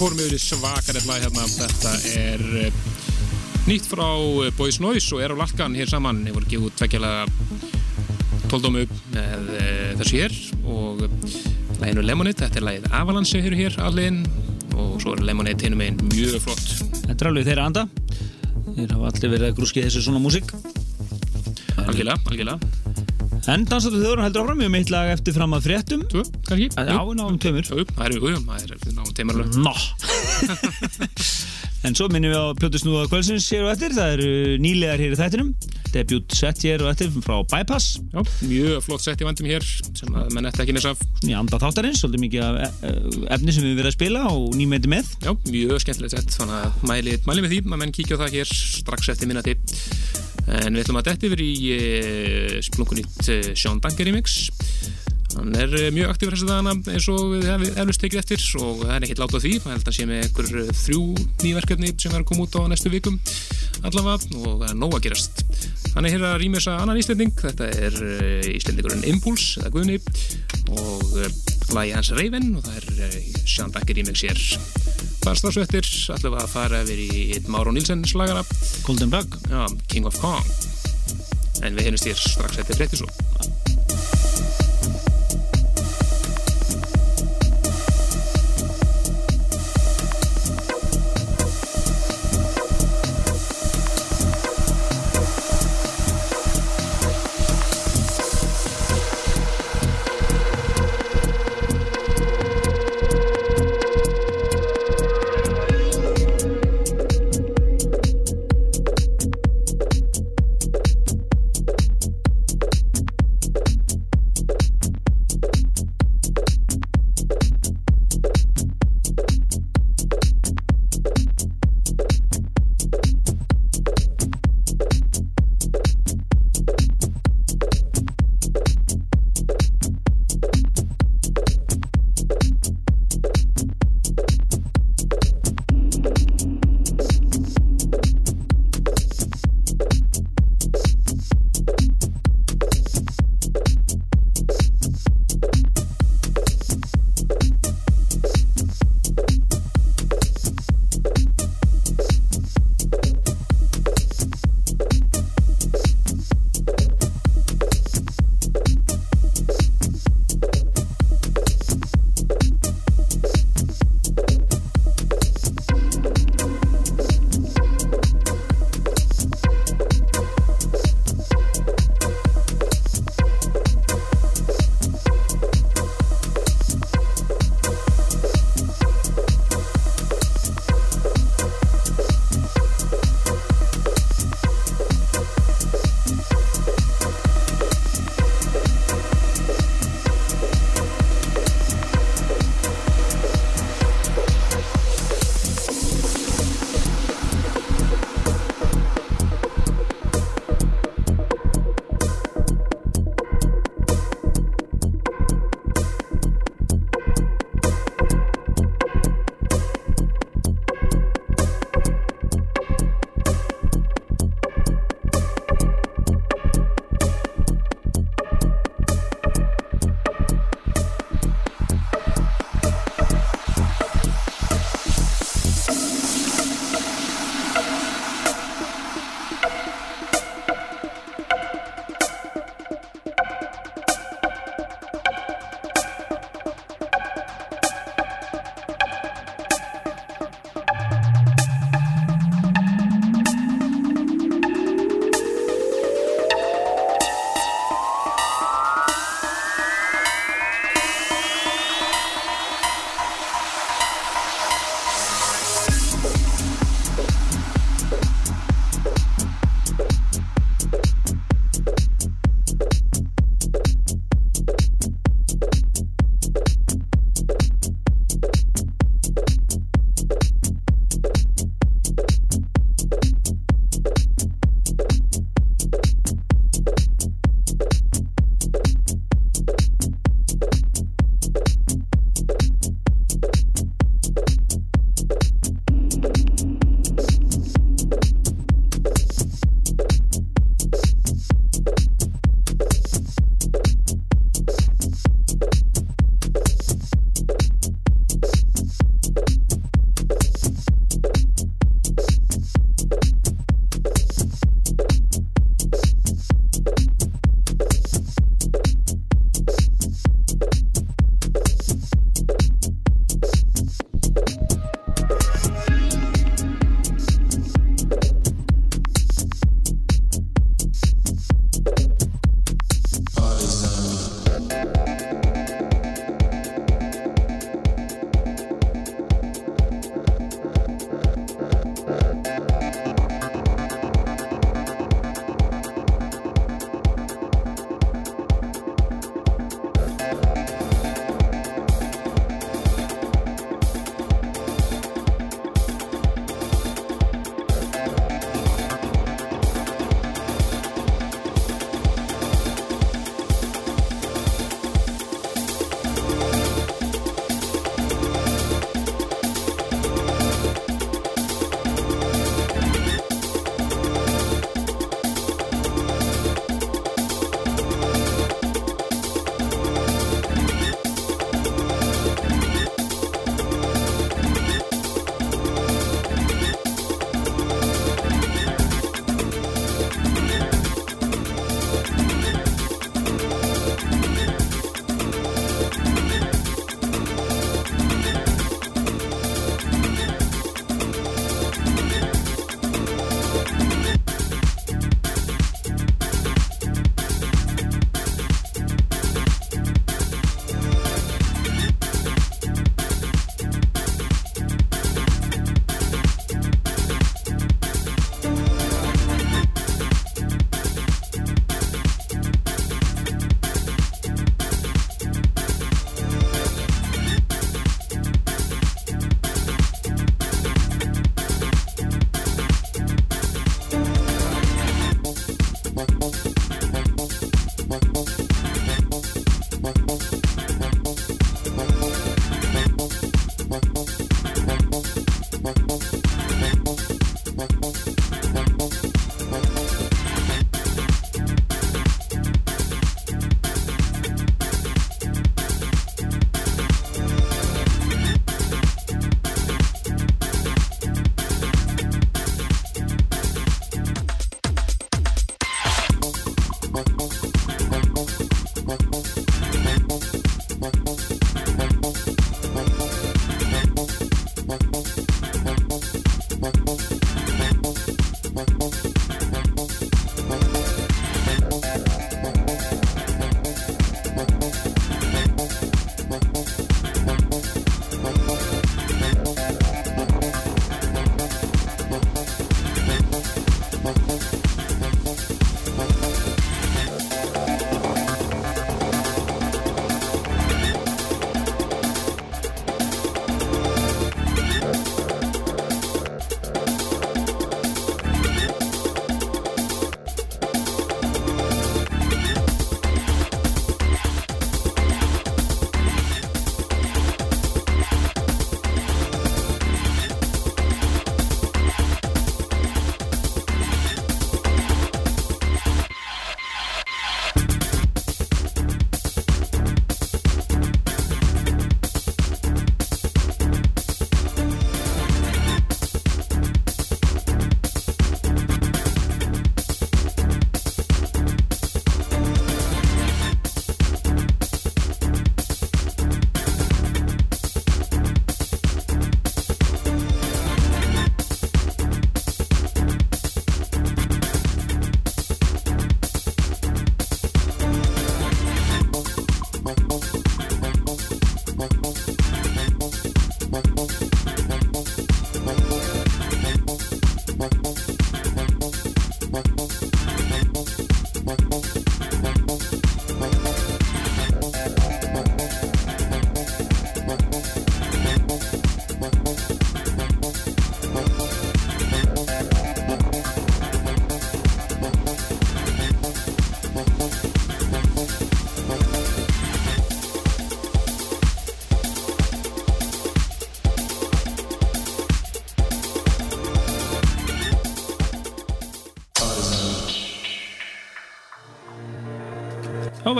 Fórum 0.00 0.20
yfir 0.22 0.32
í 0.32 0.40
svakarið 0.40 1.06
lag 1.10 1.24
hérna. 1.26 1.42
Þetta 1.44 1.90
er 2.16 2.42
eh, 2.56 2.76
nýtt 3.66 3.88
frá 3.90 4.06
eh, 4.46 4.52
Boys 4.56 4.78
Noise 4.80 5.12
og 5.12 5.20
er 5.20 5.34
á 5.34 5.36
Lalkan 5.36 5.76
hér 5.76 5.90
saman. 5.92 6.22
Ég 6.24 6.36
voru 6.36 6.48
gefið 6.48 6.78
tvekkjala 6.80 7.10
tóldómu 8.48 8.86
með 9.12 9.50
eh, 9.58 9.90
þessu 10.00 10.22
hér 10.22 10.38
og 10.64 11.02
læginu 11.82 12.06
Lemonade. 12.06 12.38
Þetta 12.40 12.62
er 12.62 12.66
lægið 12.70 12.88
Avalanche 12.96 13.34
sem 13.34 13.50
eru 13.50 13.60
hér 13.60 13.76
alliðin 13.90 14.22
og 14.72 14.96
svo 15.04 15.18
er 15.18 15.24
Lemonade 15.28 15.68
hinum 15.68 15.84
einn 15.84 16.00
mjög 16.14 16.38
flott. 16.46 16.64
Þetta 17.02 17.18
er 17.18 17.32
alveg 17.34 17.50
þeirra 17.50 17.68
anda. 17.68 17.86
Þeir 18.70 18.96
hafa 18.96 19.12
allir 19.12 19.34
verið 19.36 19.48
að 19.50 19.56
grúski 19.60 19.84
þessu 19.84 20.06
svona 20.06 20.24
músík. 20.24 20.54
Algjörlega, 21.76 22.16
algjörlega. 22.24 22.56
En 23.50 23.68
dansatu 23.68 23.98
þjóðurinn 24.00 24.26
heldur 24.30 24.46
áfram, 24.46 24.60
við 24.60 24.68
erum 24.70 24.80
eitt 24.80 24.90
lag 24.92 25.12
eftir 25.12 25.36
fram 25.36 25.56
að 25.56 25.68
fréttum. 25.68 26.08
Tvö, 26.08 26.24
kannski? 26.48 26.72
Já, 26.72 26.98
við 27.04 27.16
náum. 27.20 27.40
Jú, 27.40 27.86
það 27.96 28.06
eru, 28.08 28.20
jú, 28.32 28.42
það 28.48 28.64
er 28.64 28.78
náum 29.20 29.30
teimarlega. 29.30 29.50
Nó. 29.60 29.74
en 31.86 31.96
svo 31.96 32.08
minnum 32.12 32.32
við 32.32 32.40
á 32.40 32.44
Pljótusnúða 32.60 33.08
kvöldsins 33.10 33.48
hér 33.52 33.66
og 33.66 33.74
eftir. 33.74 33.94
Það 33.96 34.14
eru 34.16 34.32
nýlegar 34.62 35.00
hér 35.00 35.14
í 35.14 35.18
þættinum. 35.20 35.52
Debut 35.90 36.34
set 36.36 36.60
hér 36.62 36.84
og 36.84 36.92
eftir 36.92 37.10
frá 37.24 37.40
Bypass. 37.50 37.96
Já, 38.12 38.22
mjög 38.46 38.84
flott 38.86 39.02
sett 39.02 39.22
í 39.22 39.26
vandum 39.26 39.48
hér 39.50 39.64
sem 39.66 40.14
að 40.14 40.30
menn 40.36 40.46
eftir 40.46 40.64
ekki 40.64 40.76
nýs 40.76 40.86
af. 40.86 41.02
Í 41.26 41.34
anda 41.34 41.58
þáttarins, 41.58 42.02
svolítið 42.02 42.24
mikið 42.26 42.44
af 42.46 42.58
e- 42.60 42.90
e- 42.92 43.24
efni 43.36 43.54
sem 43.56 43.66
við 43.66 43.80
verðum 43.80 43.90
að 43.90 43.96
spila 43.98 44.24
og 44.30 44.54
nýmeti 44.54 44.92
með. 44.92 45.10
Já, 45.26 45.34
mjög 45.50 45.82
skemmtilegt 45.82 46.14
sett, 46.14 46.36
þannig 46.38 46.60
að 46.60 46.86
mæli, 46.92 47.16
mæli 47.26 47.44
með 47.44 47.54
því 47.56 47.60
að 47.64 47.80
menn 47.82 47.96
kíkja 47.96 48.20
á 48.20 48.22
það 48.22 48.36
hér 48.38 48.54
strax 48.60 49.10
eftir 49.16 49.32
minnati. 49.32 49.56
En 50.50 50.74
við 50.74 50.84
ætlum 50.84 51.00
að 51.00 51.10
detta 51.10 51.26
yfir 51.28 51.42
í 51.42 51.52
splunkunýtt 52.70 53.26
uh, 53.26 53.50
Sean 53.58 53.82
Dunker 53.82 54.06
remix. 54.08 54.38
Hann 55.36 55.54
er 55.58 55.70
uh, 55.70 55.86
mjög 55.94 56.12
aktífur 56.12 56.34
þessu 56.34 56.48
dagana 56.48 56.72
eins 56.90 57.06
og 57.12 57.20
við 57.34 57.46
hefum 57.48 57.80
eflust 57.82 58.02
tekið 58.02 58.22
eftir 58.22 58.46
og 58.60 58.82
það 58.82 58.94
er 58.94 59.06
ekkert 59.06 59.22
látað 59.22 59.44
því. 59.44 59.52
Það 59.64 59.74
held 59.74 59.90
að 59.90 59.96
sé 59.96 60.06
með 60.08 60.22
einhver 60.24 60.48
uh, 60.50 60.72
þrjú 60.80 61.02
nýverkefni 61.44 61.92
sem 61.94 62.14
er 62.14 62.22
að 62.22 62.28
koma 62.30 62.46
út 62.46 62.58
á 62.58 62.62
næstu 62.72 62.92
vikum 62.92 63.20
allavega 63.86 64.16
og 64.40 64.56
það 64.62 64.66
er 64.70 64.80
nóg 64.80 64.96
að 64.98 65.04
gerast. 65.06 65.44
Hann 65.94 66.06
er 66.06 66.14
hér 66.14 66.26
að 66.28 66.38
rýmjösa 66.42 66.76
annan 66.80 67.00
íslending. 67.00 67.32
Þetta 67.40 67.70
er 67.70 68.00
uh, 68.00 68.50
íslendingurinn 68.50 69.06
Impuls, 69.10 69.46
eða 69.60 69.74
Guðni 69.76 70.00
og 70.70 71.00
lagi 71.74 71.94
hans 71.94 72.12
Raven 72.14 72.52
og 72.58 72.66
það 72.66 72.76
er. 72.80 72.86
Það 75.20 75.32
er 75.34 75.38
stafsvettir, 75.40 75.88
ætlum 76.14 76.32
við 76.32 76.40
að 76.40 76.52
fara 76.54 76.80
yfir 76.84 77.00
í 77.04 77.40
Máru 77.52 77.74
Nílsen 77.76 78.06
slagara 78.08 78.44
Golden 78.86 79.12
Bug. 79.12 79.36
Já, 79.50 79.66
King 79.92 80.08
of 80.08 80.16
Kong 80.22 80.46
En 81.60 81.76
við 81.76 81.90
heyrjumst 81.90 82.08
hér 82.08 82.22
strax 82.22 82.62
eftir 82.62 82.80
30 82.86 84.19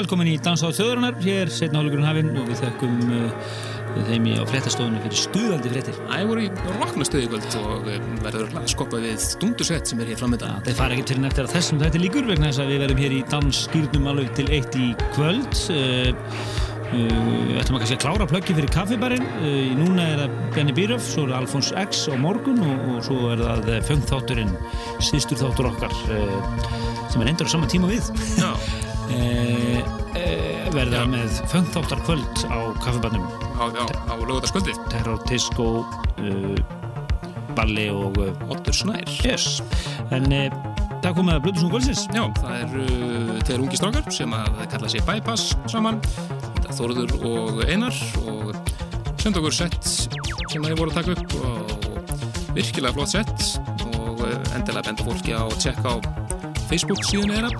velkomin 0.01 0.30
í 0.30 0.38
Dansa 0.40 0.70
á 0.70 0.72
þjóðurinnar, 0.72 1.18
hér 1.20 1.51
setna 1.53 1.80
hálfleikurinn 1.80 2.09
hafinn 2.09 2.30
og 2.40 2.46
við 2.48 2.61
þekkum 2.62 3.01
uh, 3.12 3.51
þeim 4.07 4.28
í 4.30 4.36
á 4.38 4.44
fréttastofunni 4.48 5.03
fyrir 5.05 5.20
stuðaldi 5.20 5.72
fréttir. 5.74 5.98
Það 6.09 6.30
voru 6.30 6.44
í 6.46 6.51
rokna 6.78 7.07
stuði 7.09 7.28
kvöld 7.32 7.57
og 7.61 7.90
eh, 7.90 8.07
verður 8.24 8.57
að 8.61 8.68
skoppa 8.70 9.01
við 9.03 9.20
stundusett 9.24 9.90
sem 9.90 10.01
er 10.01 10.12
hér 10.12 10.20
framönda. 10.20 10.55
Það 10.64 10.78
fara 10.78 10.96
ekki 10.96 11.07
til 11.11 11.18
en 11.20 11.28
eftir 11.28 11.46
að 11.46 11.55
þessum 11.57 11.82
þetta 11.82 12.03
líkur 12.05 12.28
vegna 12.30 12.48
þess 12.48 12.62
að 12.62 12.72
við 12.72 12.82
verðum 12.84 13.03
hér 13.05 13.16
í 13.16 13.22
dansskýrnum 13.34 14.11
alveg 14.12 14.34
til 14.38 14.46
eitt 14.57 14.78
í 14.78 14.90
kvöld. 15.16 15.62
Uh, 15.74 16.12
uh, 16.90 17.16
Við 17.51 17.59
ætlum 17.61 17.76
að 17.76 17.82
kannski 17.82 17.98
að 17.98 18.05
klára 18.07 18.28
plöggi 18.30 18.57
fyrir 18.61 18.74
kaffibarinn. 18.76 19.26
Uh, 19.42 19.72
núna 19.82 20.07
er 20.07 20.22
það 20.22 20.38
Benny 20.57 20.76
Bíröf, 20.76 21.09
svo 21.11 21.26
er 21.26 21.34
Alfons 21.40 21.72
X 21.82 22.07
á 22.09 22.14
morgun 22.20 22.62
og, 22.64 22.86
og 22.94 23.03
svo 23.11 23.34
er 23.34 23.42
það 23.42 23.74
fengþátturinn, 23.90 24.55
síðstur 25.11 25.42
þáttur 25.42 25.72
okkar 25.74 25.98
uh, 26.14 26.70
sem 27.11 27.26
er 27.26 27.34
endur 27.34 27.51
á 27.51 27.55
sama 27.59 27.68
tíma 27.68 27.90
við. 27.90 28.07
Já, 28.38 28.55
verða 30.75 31.05
með 31.11 31.39
fengþáttar 31.51 32.03
kvöld 32.07 32.43
á 32.47 32.59
kaffibarnum. 32.83 33.25
á, 33.61 33.64
á, 33.71 33.85
á 34.09 34.14
lögutaskvöldið. 34.18 34.79
Terror, 34.93 35.21
disco, 35.29 35.85
uh, 36.21 36.57
balli 37.57 37.89
og 37.93 38.18
uh, 38.21 38.53
Ottur 38.53 38.77
Snær. 38.77 39.09
yes. 39.25 39.61
En 40.14 40.27
uh, 40.33 40.47
það 41.03 41.16
komið 41.18 41.35
að 41.35 41.43
Blutusnú 41.47 41.71
Kvöldsins. 41.73 42.05
Já, 42.14 42.25
það 42.41 42.55
er 42.61 42.77
uh, 42.85 43.35
þeir 43.49 43.64
ungi 43.64 43.81
strákar 43.81 44.11
sem 44.14 44.37
að 44.37 44.62
kalla 44.75 44.93
sig 44.93 45.05
Bypass 45.09 45.55
saman. 45.71 46.01
Þórður 46.71 47.16
og 47.27 47.62
Einar 47.66 47.97
og 48.31 48.55
senda 49.21 49.41
okkur 49.41 49.57
sett 49.57 49.83
sem 49.91 50.62
þeir 50.62 50.79
voru 50.79 50.93
að 50.93 51.01
taka 51.01 51.16
upp 51.16 51.35
og 51.41 52.55
virkilega 52.55 52.95
flott 52.95 53.12
sett 53.12 53.47
og 53.91 54.23
uh, 54.23 54.37
endilega 54.57 54.87
benda 54.89 55.07
fólki 55.07 55.35
á 55.35 55.43
að 55.45 55.59
tjekka 55.66 55.95
á 55.95 55.97
Facebook 56.71 57.03
síðan 57.11 57.35
þeirra. 57.35 57.51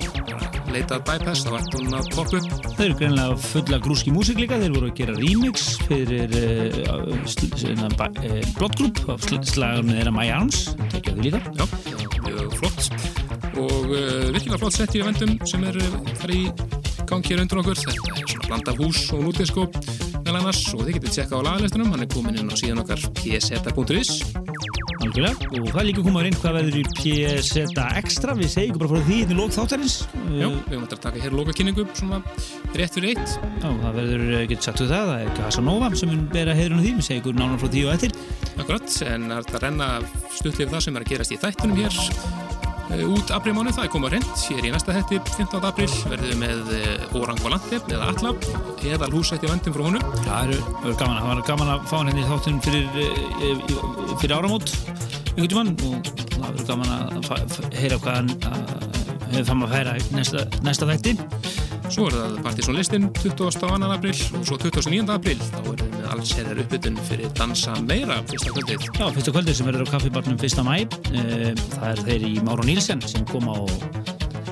Leitað 0.71 1.03
Bypass, 1.09 1.43
það 1.43 1.57
var 1.57 1.71
hún 1.75 1.97
að 1.99 2.13
poppa 2.15 2.60
Þeir 2.81 2.95
eru 2.95 2.97
greinlega 2.97 3.35
fulla 3.45 3.79
grúski 3.85 4.09
músík 4.09 4.39
líka, 4.41 4.57
þeir 4.57 4.73
voru 4.73 4.87
að 4.89 4.95
gera 4.97 5.15
remix 5.19 5.65
fyrir 5.85 6.31
uh, 6.33 7.11
uh, 7.13 8.39
Bloodgroup 8.57 9.03
af 9.13 9.27
sl 9.27 9.37
slagarni 9.45 9.99
þeirra 9.99 10.15
My 10.17 10.31
Arms, 10.33 10.63
tekja 10.89 11.13
þau 11.13 11.27
líka. 11.27 11.43
Já, 11.59 11.67
mjög 12.25 12.57
flott. 12.57 12.89
Og 13.61 13.93
uh, 13.93 14.31
virkilega 14.33 14.63
flott 14.63 14.79
sett 14.79 14.97
í 14.97 15.05
vendum 15.05 15.37
sem 15.45 15.69
er 15.69 15.77
uh, 15.77 16.01
þar 16.23 16.33
í 16.33 16.41
gangi 17.11 17.35
hér 17.35 17.45
undir 17.45 17.61
okkur. 17.67 17.85
Þetta 17.85 18.17
er 18.17 18.33
svona 18.33 18.49
blanda 18.49 18.77
hús 18.81 19.03
og 19.13 19.27
nútisko 19.29 19.69
meðal 20.23 20.41
annars. 20.41 20.65
Og 20.73 20.87
þið 20.87 21.03
getið 21.03 21.19
tjekka 21.19 21.37
á 21.37 21.47
lagalistunum 21.51 21.93
hann 21.93 22.09
er 22.09 22.15
komin 22.17 22.41
inn 22.41 22.49
á 22.49 22.57
síðan 22.57 22.81
okkar 22.87 23.05
pseta.is 23.21 24.23
Algjörlega, 25.01 25.49
og 25.57 25.69
það 25.71 25.79
er 25.81 25.87
líka 25.89 26.03
komað 26.05 26.25
reynd 26.27 26.39
hvað 26.43 26.57
verður 26.59 26.75
í 26.77 26.83
PSeta 26.99 27.87
Extra, 27.97 28.35
við 28.37 28.51
segjum 28.53 28.81
bara 28.83 28.91
frá 28.91 29.07
því 29.07 29.21
í 29.23 29.37
lók 29.39 29.55
þáttarins. 29.55 29.95
Já, 30.37 30.45
við 30.51 30.75
höfum 30.75 30.85
að 30.85 31.01
taka 31.07 31.23
hér 31.25 31.37
lokakynningu 31.39 31.87
svona 31.97 32.21
rétt 32.77 32.99
fyrir 32.99 33.15
eitt. 33.15 33.39
Já, 33.63 33.71
það 33.71 33.97
verður, 33.97 34.27
eh, 34.35 34.45
getur 34.51 34.69
sagt 34.69 34.85
við 34.85 34.93
það, 34.93 35.15
það 35.15 35.25
er 35.25 35.33
Casanova 35.41 35.91
sem 35.97 36.13
mun 36.13 36.29
bera 36.35 36.59
heiðrun 36.59 36.81
á 36.81 36.85
því, 36.85 36.93
við 37.01 37.09
segjum 37.09 37.41
nánar 37.41 37.63
frá 37.63 37.73
því 37.73 37.87
og 37.87 37.95
eftir. 37.97 38.13
akkurat, 38.61 39.03
en 39.09 39.29
það 39.31 39.41
er 39.41 39.57
að 39.57 39.65
renna 39.65 39.91
stuttlega 40.37 40.71
það 40.77 40.85
sem 40.85 40.97
er 40.97 41.03
að 41.03 41.11
gerast 41.15 41.33
í 41.33 41.41
þættunum 41.41 41.81
hér 41.81 42.40
út 42.91 43.31
aprilmánu, 43.35 43.73
það 43.75 43.85
er 43.87 43.91
komað 43.93 44.15
reynd 44.17 44.45
hér 44.49 44.67
í 44.67 44.73
næsta 44.75 44.95
hætti, 44.97 45.21
15. 45.37 45.63
april 45.69 45.89
verðum 46.11 46.43
með 46.43 46.73
uh, 46.75 47.19
Orang 47.21 47.39
Volante 47.45 47.79
eða 47.79 48.11
Allab 48.11 48.47
eða 48.87 49.11
húsætti 49.13 49.51
vendum 49.51 49.77
frá 49.77 49.85
honum 49.87 50.17
Það 50.25 50.55
eru, 50.55 50.59
gaman, 50.99 51.21
það 51.21 51.29
var 51.31 51.43
gaman 51.51 51.73
að 51.77 51.87
fá 51.91 51.97
hann 51.99 52.11
hérna 52.11 52.29
þáttunum 52.33 52.63
fyrir, 52.67 52.87
eh, 53.01 53.65
fyrir 54.23 54.37
áramót 54.37 54.75
einhvern 55.37 55.51
tímann 55.53 55.73
og 55.87 56.11
það 56.35 56.47
verður 56.49 56.69
gaman 56.73 56.95
að 56.97 57.75
heyra 57.79 58.01
hvað 58.03 58.19
hann 58.19 58.31
uh, 58.51 58.91
hefur 59.31 59.51
fram 59.53 59.67
að 59.67 59.77
færa 59.77 59.99
næsta, 60.17 60.47
næsta 60.67 60.91
þætti. 60.91 61.70
Svo 61.91 62.07
er 62.07 62.15
það 62.15 62.37
Partíson 62.45 62.77
listin 62.79 63.09
22. 63.19 63.89
april 63.91 64.13
og 64.39 64.45
svo 64.47 64.59
29. 64.63 65.01
april 65.11 65.41
þá 65.43 65.57
erum 65.59 65.81
við 65.81 65.97
með 65.97 66.07
alls 66.15 66.35
herðar 66.39 66.61
uppbytun 66.63 67.01
fyrir 67.09 67.33
Dansa 67.35 67.75
Meira 67.83 68.21
fyrsta 68.31 68.53
kvöldið. 68.55 68.87
Já, 68.95 69.09
fyrsta 69.17 69.35
kvöldið 69.35 69.59
sem 69.59 69.69
verður 69.71 69.91
á 69.91 69.93
kaffibarnum 69.97 70.39
1. 70.39 70.63
mæ 70.69 70.77
uh, 70.87 71.51
það 71.75 71.89
er 71.91 72.05
þeir 72.07 72.29
í 72.29 72.33
Máru 72.47 72.69
Nílsen 72.69 73.03
sem 73.11 73.27
koma 73.33 73.59
og 73.65 73.75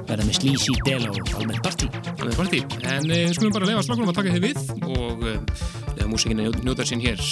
verða 0.08 0.26
með 0.26 0.40
slísi 0.40 0.74
del 0.88 1.06
á 1.06 1.14
almennt 1.38 1.62
partí. 1.62 1.90
Það 2.08 2.26
er 2.26 2.38
partí. 2.42 2.62
En 2.82 3.06
eh, 3.06 3.24
við 3.28 3.34
skulum 3.38 3.54
bara 3.54 3.70
lefa 3.70 3.86
slagunum 3.86 4.10
að 4.10 4.18
taka 4.18 4.34
þið 4.34 4.46
við 4.48 4.94
og 4.98 5.26
lefa 5.28 6.10
músikinni 6.10 6.50
njóta 6.64 6.88
sín 6.88 7.04
hér. 7.04 7.22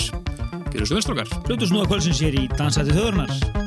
Gjörðu 0.70 0.90
svo 0.92 1.00
vel 1.00 1.06
strókar. 1.08 1.38
Hlutur 1.48 1.72
snúða 1.72 1.90
kvöldsins 1.90 2.22
hér 2.22 2.44
í 2.44 2.50
Dansæti 2.54 2.94
þjóðurnar. 2.94 3.65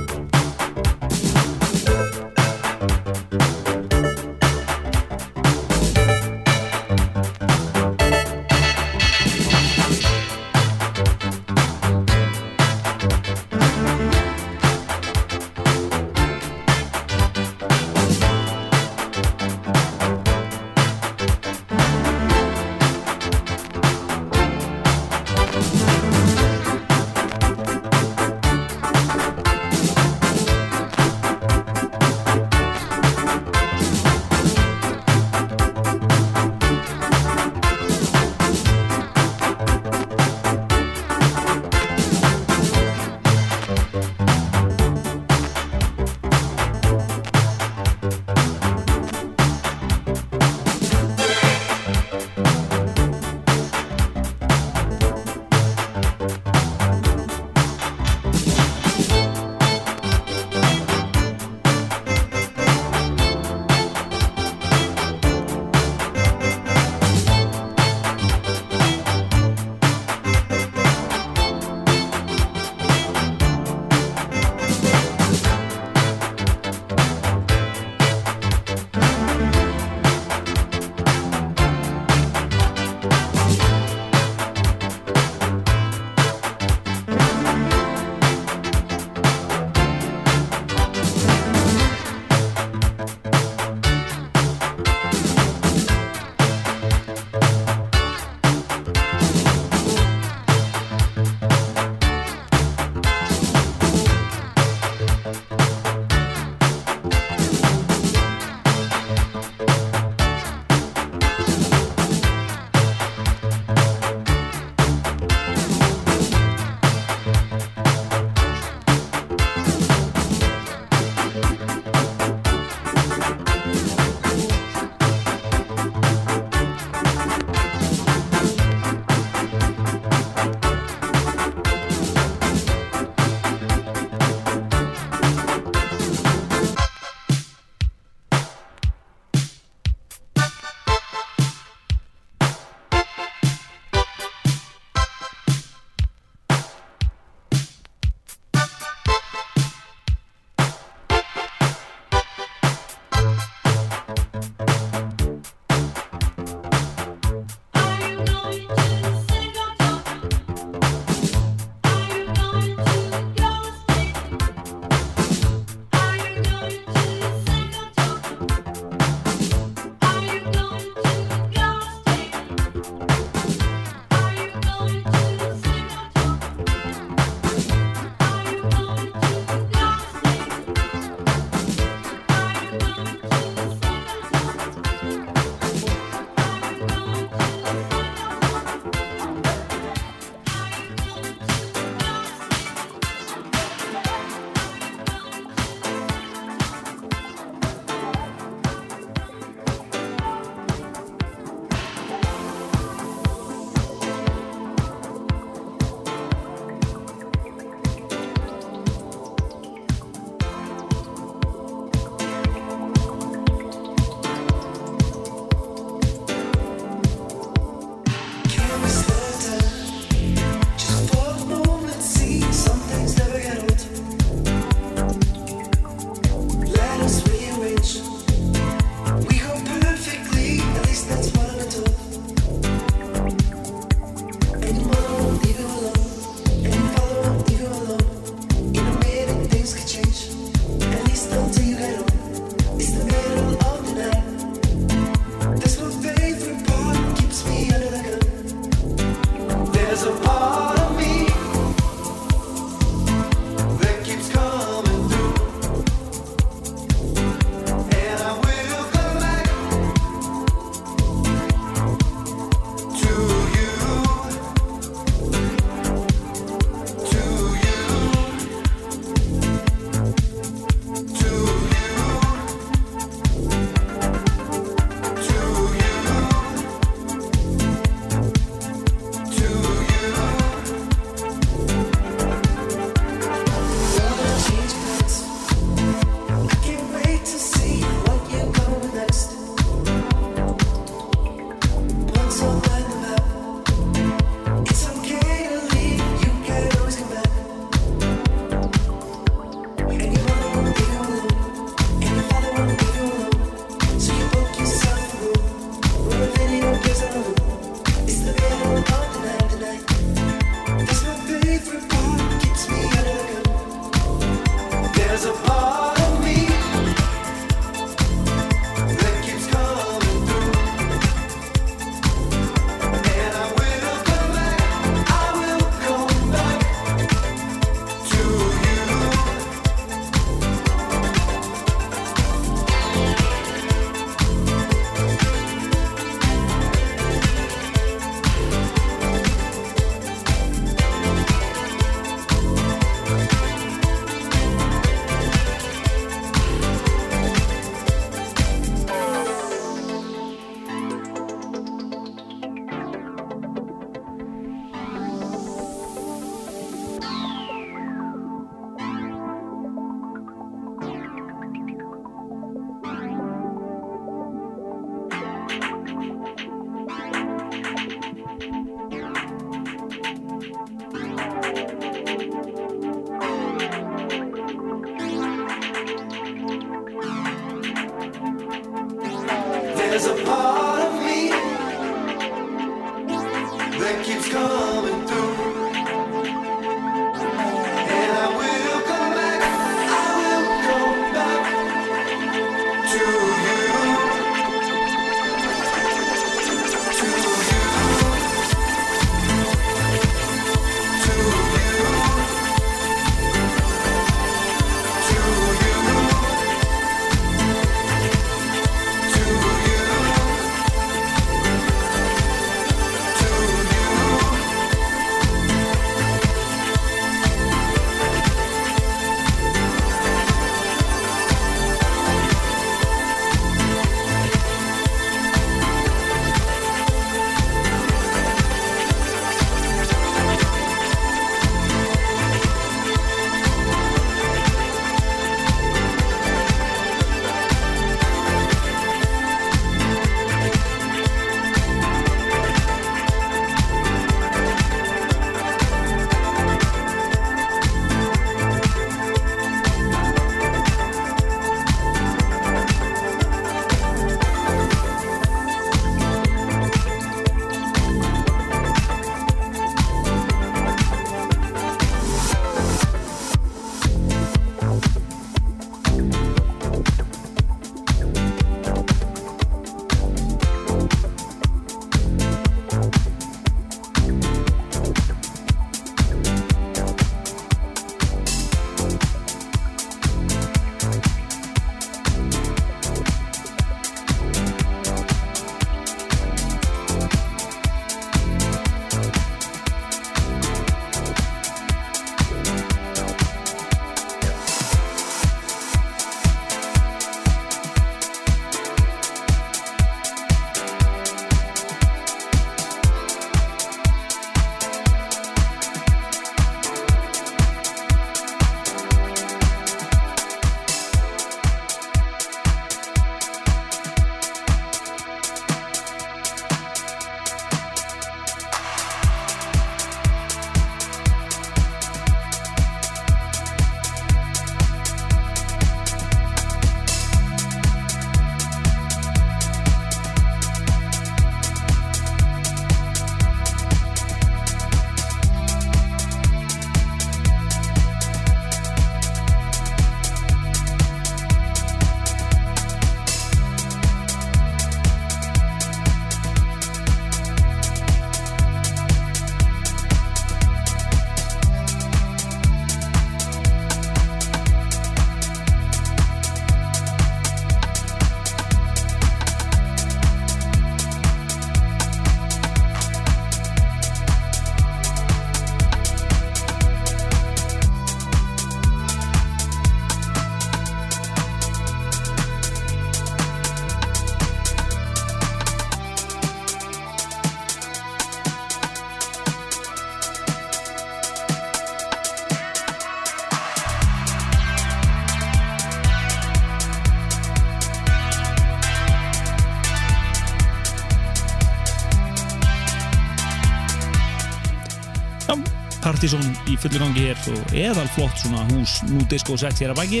Partysón 596.04 596.34
í 596.52 596.54
fullu 596.60 596.80
gangi 596.82 597.02
hér 597.06 597.20
og 597.32 597.52
eðal 597.56 597.86
flott 597.94 598.18
svona 598.20 598.42
hús 598.50 598.74
nú 598.90 599.00
disco 599.08 599.38
sett 599.40 599.56
hér 599.62 599.72
að 599.72 599.78
baki. 599.78 600.00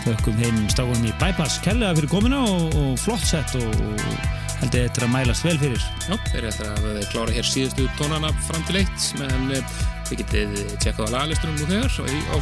Þökkum 0.00 0.38
þeim 0.38 0.60
stáðum 0.72 1.02
í 1.04 1.12
Bypass 1.20 1.58
kellega 1.60 1.92
fyrir 1.98 2.08
komuna 2.08 2.38
og, 2.40 2.76
og 2.78 2.94
flott 3.02 3.26
sett 3.28 3.52
og, 3.58 3.66
og 3.68 4.14
held 4.62 4.78
ég 4.78 4.86
þetta 4.86 5.02
er 5.02 5.04
að 5.04 5.12
mælast 5.12 5.44
vel 5.44 5.58
fyrir. 5.60 5.84
Já, 6.06 6.16
þeir 6.30 6.38
eru 6.38 6.48
eftir 6.48 6.70
að 6.72 7.02
klára 7.12 7.36
hér 7.36 7.48
síðustu 7.50 7.88
tónana 8.00 8.32
fram 8.46 8.64
til 8.64 8.80
eitt 8.80 9.08
en 9.26 9.52
eh, 9.52 9.76
þið 10.08 10.22
getið 10.22 10.56
tjekkað 10.86 11.12
á 11.12 11.14
lagalistunum 11.18 11.58
nú 11.58 11.68
þegar 11.68 12.00
og 12.00 12.32
á 12.32 12.36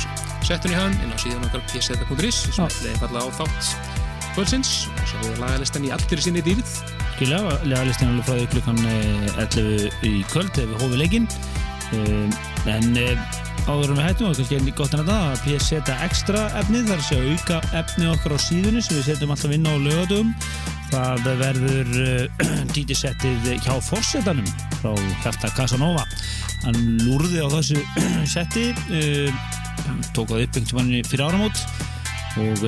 settunni 0.47 0.79
hann 0.79 0.95
inn 1.03 1.11
á 1.11 1.19
síðan 1.19 1.49
okkar 1.51 1.67
pseta.is 1.73 2.43
sem 2.47 2.69
ætlaði 2.69 2.97
falla 3.03 3.27
á 3.27 3.29
þátt 3.41 3.73
kvöldsins. 4.37 4.75
Og 4.95 5.07
svo 5.17 5.25
við 5.25 5.41
lagalistan 5.43 5.89
í 5.89 5.95
allir 5.99 6.23
sinni 6.23 6.47
dýrð. 6.47 6.77
Skilja, 7.17 7.43
leðalistin 7.67 8.13
alveg 8.13 8.29
frá 8.29 8.39
því 8.39 8.51
klukkan 8.55 8.85
eh, 8.87 9.41
11 9.49 10.05
í 10.07 10.21
kvöld 10.31 10.53
ef 10.55 10.69
við 10.69 10.77
hófum 10.79 11.01
leikinn. 11.03 11.33
Um, 11.89 12.31
en 12.69 12.97
eh, 13.01 13.21
áður 13.69 13.93
en 13.93 13.99
við 13.99 14.05
hættum 14.07 14.29
og 14.29 14.39
kannski 14.39 14.57
er 14.59 14.67
gott 14.77 14.95
en 14.95 15.03
þetta 15.03 15.17
að 15.29 15.43
PS 15.45 15.69
setja 15.73 15.97
ekstra 16.07 16.45
efnið 16.61 16.91
þar 16.91 17.01
að 17.01 17.07
segja 17.09 17.35
auka 17.35 17.59
efnið 17.81 18.13
okkar 18.15 18.35
á 18.35 18.39
síðunni 18.45 18.83
sem 18.85 18.99
við 18.99 19.07
setjum 19.09 19.35
alltaf 19.35 19.55
inn 19.57 19.69
á 19.69 19.75
lögadöfum 19.85 20.33
það 20.89 21.29
verður 21.43 21.93
uh, 22.05 22.63
dítisettið 22.77 23.51
hjá 23.65 23.75
fórsetanum 23.85 24.49
frá 24.79 24.95
Hjarta 25.25 25.53
Casanova. 25.57 26.07
Hann 26.65 26.81
lúrði 27.05 27.45
á 27.45 27.49
þessu 27.59 27.83
setti 28.35 28.71
uh, 28.73 29.45
tók 30.17 30.33
það 30.33 30.47
upp 30.47 30.61
einhvern 30.63 30.73
tímann 30.73 30.95
fyrir 31.09 31.29
áramót 31.29 31.63
og 32.39 32.65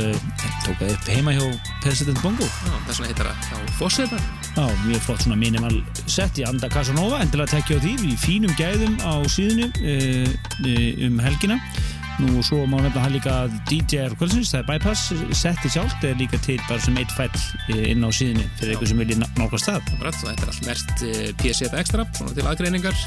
tók 0.64 0.76
það 0.80 0.94
upp 0.96 1.10
heima 1.14 1.36
hjá 1.36 1.44
President 1.84 2.22
Bongo. 2.24 2.46
Já, 2.48 2.76
þess 2.88 3.02
vegna 3.02 3.12
heitar 3.12 3.34
það 3.48 3.60
á 3.60 3.74
fósetan 3.78 4.39
Já, 4.56 4.66
mjög 4.84 5.00
flott 5.06 5.22
svona 5.22 5.36
minimal 5.38 5.76
set 6.10 6.40
í 6.40 6.44
Anda 6.48 6.68
Casanova, 6.72 7.20
endilega 7.22 7.54
tekja 7.54 7.78
á 7.78 7.82
því 7.84 7.92
í 8.10 8.16
fínum 8.18 8.52
gæðum 8.58 8.96
á 9.06 9.14
síðunu 9.30 9.68
uh, 9.78 11.06
um 11.06 11.20
helgina. 11.22 11.60
Nú 12.20 12.42
svo 12.44 12.66
má 12.68 12.76
nefna 12.82 13.00
hann 13.06 13.14
líka 13.14 13.34
DJ-ar 13.70 14.12
kvöldsins, 14.18 14.50
það 14.52 14.58
er 14.60 14.66
bypass, 14.68 15.06
setti 15.38 15.70
sjálft 15.72 16.02
er 16.04 16.18
líka 16.20 16.36
til 16.44 16.58
bara 16.66 16.82
sem 16.84 16.98
eitt 17.00 17.14
fæll 17.16 17.30
eh, 17.72 17.86
inn 17.94 18.04
á 18.04 18.10
síðinu 18.12 18.44
fyrir 18.58 18.74
eitthvað 18.74 18.90
sem 18.90 19.00
vilji 19.00 19.16
ná- 19.22 19.30
nálgast 19.38 19.70
það. 19.70 19.88
Þetta 20.02 20.34
er 20.34 20.50
allt 20.50 20.66
mert 20.68 21.04
PSF 21.40 21.78
Extra 21.80 22.04
svona 22.18 22.34
til 22.36 22.44
aðgreiningar. 22.50 23.00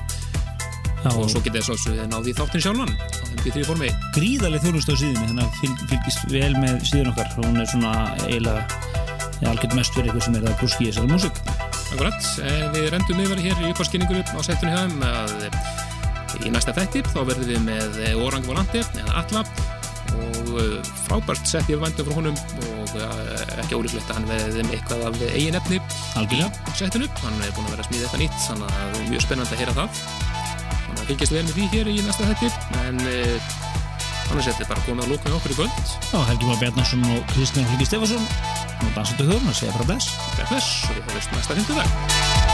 Já, 1.04 1.12
og 1.12 1.28
svo 1.30 1.44
getið 1.44 1.68
þess 1.68 1.86
að 1.92 2.02
náði 2.10 2.34
þáttin 2.40 2.64
sjálfan 2.64 2.96
á 2.96 3.24
MP3 3.36 3.68
formi. 3.68 3.92
Gríðarlega 4.16 4.64
þjónust 4.66 4.90
á 4.90 4.96
síðinu 4.96 5.28
þannig 5.28 5.46
að 5.46 5.62
fylg, 5.62 5.86
fylgist 5.92 6.26
vel 6.32 6.52
með 6.64 6.82
síðun 6.90 7.12
okkar. 7.14 7.34
Hún 7.38 7.60
er 7.62 7.70
svona 7.70 7.94
eiginlega 8.24 8.66
ja, 9.44 9.52
algjörð 9.52 9.78
mest 9.78 9.96
fyrir 9.96 10.10
eitthvað 10.10 10.26
sem 10.28 10.38
er 10.40 10.48
að 10.48 10.60
grúski 10.62 10.86
í 10.86 10.90
þessari 10.90 11.12
músík. 11.12 11.40
Akkurat, 11.94 12.28
eh, 12.44 12.66
við 12.74 12.90
rendum 12.94 13.24
yfir 13.24 13.44
hér 13.44 13.64
í 13.64 13.72
uppáskynningu 13.74 14.24
á 14.24 14.40
settunni 14.46 14.74
hjá 14.74 14.84
að 15.10 15.48
eh, 15.48 16.48
í 16.48 16.52
næsta 16.54 16.76
þætti 16.76 17.04
þá 17.12 17.20
verðum 17.30 17.50
við 17.52 17.64
með 17.68 18.00
eh, 18.08 18.20
Orang 18.24 18.46
Volante 18.48 18.84
eða 18.84 19.24
Alla 19.24 19.44
og 20.14 20.90
frábært 21.08 21.48
sett 21.50 21.70
ég 21.72 21.80
væntum 21.82 22.06
frá 22.06 22.18
honum 22.20 22.36
og 22.70 22.92
ekki 23.64 23.80
ólíklegt 23.80 24.12
að 24.12 24.20
hann 24.20 24.28
verði 24.30 24.66
með 24.68 24.76
eitthvað 24.76 25.06
af 25.08 25.22
eigin 25.32 25.58
efni 25.58 25.80
algjörlega. 26.20 26.50
í 26.70 26.76
settinu, 26.78 27.08
hann 27.24 27.42
er 27.42 27.56
búin 27.56 27.66
að 27.66 27.74
vera 27.74 27.86
að 27.86 27.90
smíða 27.90 28.04
eitthvað 28.04 28.22
nýtt 28.22 28.44
þannig 28.44 28.68
að 28.68 28.76
það 28.78 29.00
er 29.00 29.10
mjög 29.10 29.26
spennandi 29.26 29.56
að 29.56 29.64
heyra 29.64 29.76
það. 29.80 30.04
Þannig 30.84 31.02
að 31.02 31.10
fylgjast 31.10 31.34
vel 31.34 31.44
með 31.48 31.58
því 31.58 31.70
hér 31.74 31.90
í 31.90 31.98
næsta 32.04 32.30
þætti. 32.30 32.52
En 32.84 33.02
annars 34.32 34.50
er 34.50 34.58
þetta 34.58 34.70
bara 34.72 34.86
komið 34.88 35.06
að 35.06 35.14
lóka 35.14 35.30
með 35.30 35.38
okkur 35.40 35.54
í 35.54 35.60
kvöld. 35.60 35.94
Já, 36.10 36.18
Helgi 36.30 36.50
Már 36.50 36.60
Bjarnarsson 36.64 37.06
og 37.12 37.30
Kristján 37.34 37.70
Helgi 37.74 37.90
Stefansson 37.90 38.28
og 38.84 38.98
dansandu 38.98 39.30
þörn 39.32 39.54
að 39.54 39.62
segja 39.62 39.78
frá 39.78 39.88
bless. 39.92 40.18
Er 40.40 40.52
þess 40.52 40.84
og 40.90 41.00
við 41.00 41.08
höfum 41.12 41.40
næsta 41.40 41.62
fymtudag 41.62 42.53